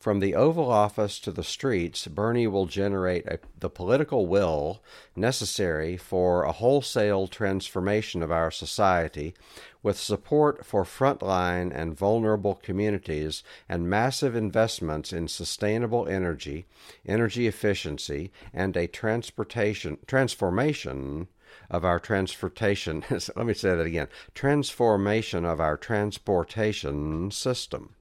From 0.00 0.20
the 0.20 0.34
Oval 0.34 0.72
Office 0.72 1.20
to 1.20 1.30
the 1.30 1.44
streets, 1.44 2.06
Bernie 2.06 2.46
will 2.46 2.64
generate 2.64 3.26
a, 3.26 3.38
the 3.58 3.68
political 3.68 4.26
will 4.26 4.82
necessary 5.14 5.98
for 5.98 6.42
a 6.42 6.52
wholesale 6.52 7.28
transformation 7.28 8.22
of 8.22 8.32
our 8.32 8.50
society 8.50 9.34
with 9.82 9.98
support 9.98 10.64
for 10.64 10.84
frontline 10.84 11.70
and 11.70 11.94
vulnerable 11.94 12.54
communities 12.54 13.42
and 13.68 13.90
massive 13.90 14.34
investments 14.34 15.12
in 15.12 15.28
sustainable 15.28 16.08
energy, 16.08 16.64
energy 17.04 17.46
efficiency, 17.46 18.32
and 18.54 18.78
a 18.78 18.86
transportation 18.86 19.98
transformation 20.06 21.28
of 21.70 21.84
our 21.84 22.00
transportation 22.00 23.04
let 23.10 23.44
me 23.44 23.52
say 23.52 23.76
that 23.76 23.84
again 23.84 24.08
transformation 24.32 25.44
of 25.44 25.60
our 25.60 25.76
transportation 25.76 27.30
system 27.30 27.96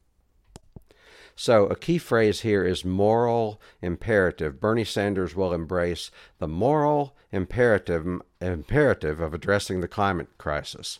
so, 1.41 1.67
a 1.67 1.75
key 1.77 1.99
phrase 1.99 2.41
here 2.41 2.65
is 2.65 2.83
moral 2.83 3.61
imperative. 3.81 4.59
Bernie 4.59 4.83
Sanders 4.83 5.37
will 5.37 5.53
embrace 5.53 6.11
the 6.37 6.49
moral 6.49 7.15
imperative, 7.31 8.05
imperative 8.41 9.21
of 9.21 9.33
addressing 9.33 9.79
the 9.79 9.87
climate 9.87 10.37
crisis. 10.37 10.99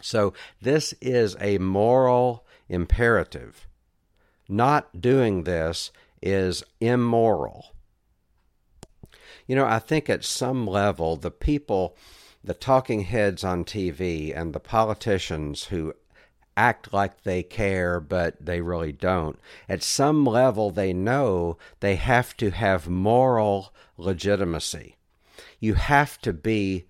So, 0.00 0.32
this 0.60 0.94
is 1.00 1.36
a 1.40 1.58
moral 1.58 2.46
imperative. 2.68 3.66
Not 4.48 5.00
doing 5.00 5.42
this 5.42 5.90
is 6.22 6.62
immoral. 6.78 7.74
You 9.48 9.56
know, 9.56 9.66
I 9.66 9.80
think 9.80 10.08
at 10.08 10.22
some 10.22 10.68
level, 10.68 11.16
the 11.16 11.32
people, 11.32 11.96
the 12.44 12.54
talking 12.54 13.00
heads 13.00 13.42
on 13.42 13.64
TV, 13.64 14.32
and 14.32 14.52
the 14.52 14.60
politicians 14.60 15.64
who 15.64 15.94
act 16.56 16.92
like 16.92 17.22
they 17.22 17.42
care, 17.42 18.00
but 18.00 18.44
they 18.44 18.60
really 18.60 18.92
don't. 18.92 19.38
At 19.68 19.82
some 19.82 20.24
level, 20.24 20.70
they 20.70 20.92
know 20.92 21.56
they 21.80 21.96
have 21.96 22.36
to 22.38 22.50
have 22.50 22.88
moral 22.88 23.72
legitimacy. 23.96 24.96
You 25.60 25.74
have 25.74 26.18
to 26.22 26.32
be 26.32 26.86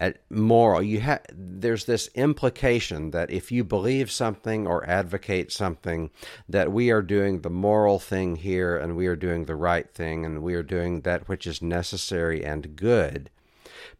at 0.00 0.18
moral. 0.28 0.82
You 0.82 1.00
have 1.00 1.22
there's 1.32 1.84
this 1.84 2.08
implication 2.14 3.10
that 3.12 3.30
if 3.30 3.52
you 3.52 3.62
believe 3.64 4.10
something 4.10 4.66
or 4.66 4.88
advocate 4.88 5.52
something, 5.52 6.10
that 6.48 6.72
we 6.72 6.90
are 6.90 7.02
doing 7.02 7.40
the 7.40 7.50
moral 7.50 7.98
thing 7.98 8.36
here, 8.36 8.76
and 8.76 8.96
we 8.96 9.06
are 9.06 9.16
doing 9.16 9.44
the 9.44 9.56
right 9.56 9.88
thing, 9.92 10.24
and 10.24 10.42
we 10.42 10.54
are 10.54 10.62
doing 10.62 11.02
that 11.02 11.28
which 11.28 11.46
is 11.46 11.62
necessary 11.62 12.44
and 12.44 12.76
good 12.76 13.30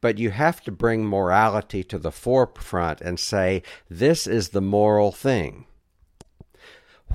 but 0.01 0.19
you 0.19 0.31
have 0.31 0.61
to 0.63 0.73
bring 0.73 1.05
morality 1.05 1.85
to 1.85 1.99
the 1.99 2.13
forefront 2.13 3.01
and 3.01 3.19
say, 3.19 3.63
this 3.89 4.27
is 4.27 4.51
the 4.51 4.61
moral 4.61 5.13
thing. 5.13 5.67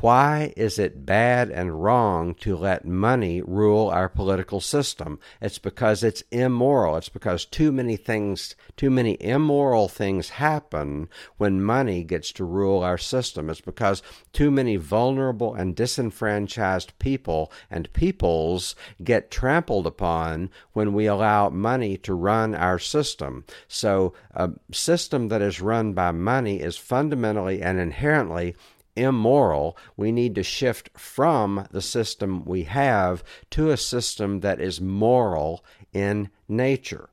Why 0.01 0.53
is 0.55 0.79
it 0.79 1.05
bad 1.05 1.49
and 1.49 1.83
wrong 1.83 2.33
to 2.35 2.55
let 2.55 2.85
money 2.85 3.41
rule 3.41 3.89
our 3.89 4.07
political 4.07 4.61
system? 4.61 5.19
It's 5.41 5.59
because 5.59 6.05
it's 6.05 6.23
immoral. 6.31 6.95
It's 6.95 7.09
because 7.09 7.43
too 7.43 7.73
many 7.73 7.97
things, 7.97 8.55
too 8.77 8.89
many 8.89 9.17
immoral 9.19 9.89
things 9.89 10.29
happen 10.29 11.09
when 11.35 11.61
money 11.61 12.05
gets 12.05 12.31
to 12.33 12.45
rule 12.45 12.81
our 12.81 12.97
system. 12.97 13.49
It's 13.49 13.59
because 13.59 14.01
too 14.31 14.49
many 14.49 14.77
vulnerable 14.77 15.53
and 15.53 15.75
disenfranchised 15.75 16.97
people 16.99 17.51
and 17.69 17.91
peoples 17.91 18.77
get 19.03 19.29
trampled 19.29 19.85
upon 19.85 20.49
when 20.71 20.93
we 20.93 21.07
allow 21.07 21.49
money 21.49 21.97
to 21.97 22.13
run 22.13 22.55
our 22.55 22.79
system. 22.79 23.43
So, 23.67 24.13
a 24.31 24.51
system 24.71 25.27
that 25.27 25.41
is 25.41 25.59
run 25.59 25.91
by 25.91 26.11
money 26.11 26.61
is 26.61 26.77
fundamentally 26.77 27.61
and 27.61 27.77
inherently 27.77 28.55
immoral. 29.01 29.77
We 29.95 30.11
need 30.11 30.35
to 30.35 30.43
shift 30.43 30.89
from 30.97 31.67
the 31.71 31.81
system 31.81 32.45
we 32.45 32.63
have 32.63 33.23
to 33.51 33.71
a 33.71 33.77
system 33.77 34.41
that 34.41 34.59
is 34.59 34.81
moral 34.81 35.63
in 35.93 36.29
nature. 36.47 37.09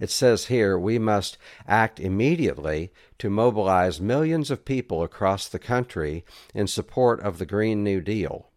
It 0.00 0.10
says 0.10 0.46
here 0.46 0.78
we 0.78 0.98
must 0.98 1.38
act 1.66 2.00
immediately 2.00 2.92
to 3.18 3.30
mobilize 3.30 4.00
millions 4.00 4.50
of 4.50 4.64
people 4.64 5.02
across 5.02 5.48
the 5.48 5.58
country 5.58 6.24
in 6.52 6.66
support 6.66 7.20
of 7.20 7.38
the 7.38 7.46
Green 7.46 7.82
New 7.84 8.00
Deal. 8.00 8.50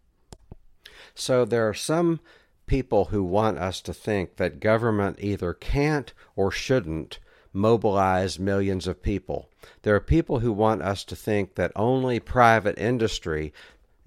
So 1.15 1.45
there 1.45 1.67
are 1.67 1.73
some 1.73 2.19
people 2.65 3.05
who 3.05 3.23
want 3.23 3.57
us 3.57 3.81
to 3.81 3.93
think 3.93 4.35
that 4.35 4.59
government 4.59 5.17
either 5.19 5.53
can't 5.53 6.13
or 6.35 6.51
shouldn't 6.51 7.19
mobilize 7.57 8.39
millions 8.39 8.87
of 8.87 9.01
people. 9.01 9.49
There 9.81 9.95
are 9.95 9.99
people 9.99 10.39
who 10.39 10.53
want 10.53 10.81
us 10.81 11.03
to 11.05 11.15
think 11.15 11.55
that 11.55 11.71
only 11.75 12.19
private 12.19 12.77
industry 12.77 13.53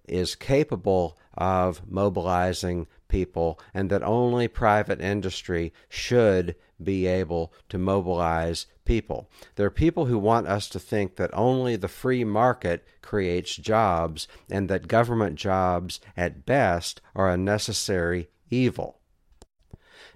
is 0.07 0.35
capable 0.35 1.19
of 1.35 1.83
mobilizing 1.91 2.87
people 3.09 3.61
and 3.75 3.91
that 3.91 4.03
only 4.03 4.49
private 4.49 5.01
industry 5.01 5.73
should 5.89 6.55
be 6.83 7.07
able 7.07 7.53
to 7.69 7.77
mobilize 7.77 8.67
people. 8.85 9.29
There 9.57 9.67
are 9.67 9.71
people 9.71 10.07
who 10.07 10.19
want 10.19 10.47
us 10.47 10.69
to 10.71 10.79
think 10.79 11.17
that 11.17 11.31
only 11.33 11.77
the 11.77 11.89
free 11.89 12.25
market 12.25 12.87
creates 13.03 13.57
jobs 13.57 14.27
and 14.51 14.69
that 14.71 14.89
government 14.89 15.37
jobs 15.37 16.01
at 16.17 16.47
best 16.47 17.01
are 17.15 17.29
a 17.29 17.37
necessary 17.37 18.31
evil. 18.49 19.00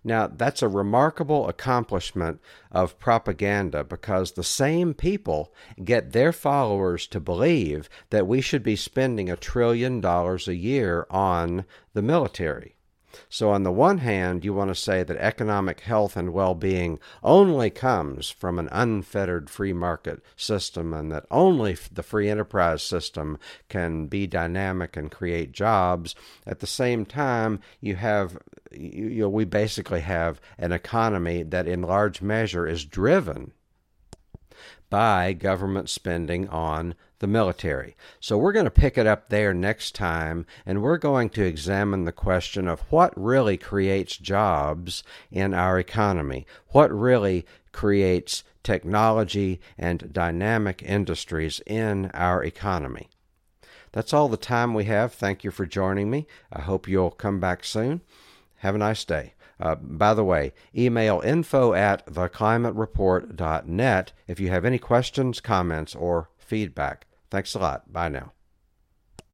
Now, 0.06 0.26
that's 0.26 0.60
a 0.60 0.68
remarkable 0.68 1.48
accomplishment 1.48 2.40
of 2.70 2.98
propaganda 2.98 3.82
because 3.82 4.32
the 4.32 4.44
same 4.44 4.92
people 4.92 5.54
get 5.82 6.12
their 6.12 6.30
followers 6.30 7.06
to 7.08 7.20
believe 7.20 7.88
that 8.10 8.26
we 8.26 8.42
should 8.42 8.62
be 8.62 8.76
spending 8.76 9.30
a 9.30 9.36
trillion 9.36 10.02
dollars 10.02 10.46
a 10.46 10.54
year 10.54 11.06
on 11.08 11.64
the 11.94 12.02
military. 12.02 12.73
So, 13.28 13.50
on 13.50 13.62
the 13.62 13.72
one 13.72 13.98
hand, 13.98 14.44
you 14.44 14.52
want 14.52 14.70
to 14.70 14.74
say 14.74 15.02
that 15.02 15.16
economic 15.16 15.80
health 15.80 16.16
and 16.16 16.32
well 16.32 16.54
being 16.54 16.98
only 17.22 17.70
comes 17.70 18.30
from 18.30 18.58
an 18.58 18.68
unfettered 18.72 19.50
free 19.50 19.72
market 19.72 20.22
system 20.36 20.92
and 20.92 21.10
that 21.12 21.26
only 21.30 21.76
the 21.92 22.02
free 22.02 22.28
enterprise 22.28 22.82
system 22.82 23.38
can 23.68 24.06
be 24.06 24.26
dynamic 24.26 24.96
and 24.96 25.10
create 25.10 25.52
jobs. 25.52 26.14
At 26.46 26.60
the 26.60 26.66
same 26.66 27.04
time, 27.04 27.60
you 27.80 27.96
have 27.96 28.38
you, 28.72 29.22
know, 29.22 29.28
we 29.28 29.44
basically 29.44 30.00
have 30.00 30.40
an 30.58 30.72
economy 30.72 31.42
that 31.42 31.68
in 31.68 31.82
large 31.82 32.20
measure 32.22 32.66
is 32.66 32.84
driven 32.84 33.52
by 34.94 35.32
government 35.32 35.88
spending 35.88 36.48
on 36.50 36.94
the 37.18 37.26
military. 37.26 37.96
So 38.20 38.38
we're 38.38 38.52
going 38.52 38.66
to 38.66 38.70
pick 38.70 38.96
it 38.96 39.08
up 39.08 39.28
there 39.28 39.52
next 39.52 39.92
time, 39.92 40.46
and 40.64 40.84
we're 40.84 40.98
going 40.98 41.30
to 41.30 41.42
examine 41.42 42.04
the 42.04 42.12
question 42.12 42.68
of 42.68 42.82
what 42.92 43.12
really 43.20 43.56
creates 43.56 44.16
jobs 44.16 45.02
in 45.32 45.52
our 45.52 45.80
economy, 45.80 46.46
what 46.68 46.96
really 46.96 47.44
creates 47.72 48.44
technology 48.62 49.60
and 49.76 50.12
dynamic 50.12 50.80
industries 50.80 51.60
in 51.66 52.08
our 52.14 52.44
economy. 52.44 53.08
That's 53.90 54.12
all 54.12 54.28
the 54.28 54.36
time 54.36 54.74
we 54.74 54.84
have. 54.84 55.12
Thank 55.12 55.42
you 55.42 55.50
for 55.50 55.66
joining 55.66 56.08
me. 56.08 56.28
I 56.52 56.60
hope 56.60 56.86
you'll 56.86 57.10
come 57.10 57.40
back 57.40 57.64
soon. 57.64 58.00
Have 58.58 58.76
a 58.76 58.78
nice 58.78 59.04
day. 59.04 59.34
Uh, 59.60 59.76
by 59.76 60.14
the 60.14 60.24
way, 60.24 60.52
email 60.76 61.20
info 61.24 61.74
at 61.74 62.04
theclimatereport.net 62.06 64.12
if 64.26 64.40
you 64.40 64.50
have 64.50 64.64
any 64.64 64.78
questions, 64.78 65.40
comments, 65.40 65.94
or 65.94 66.30
feedback. 66.38 67.06
Thanks 67.30 67.54
a 67.54 67.58
lot. 67.58 67.92
Bye 67.92 68.08
now. 68.08 68.32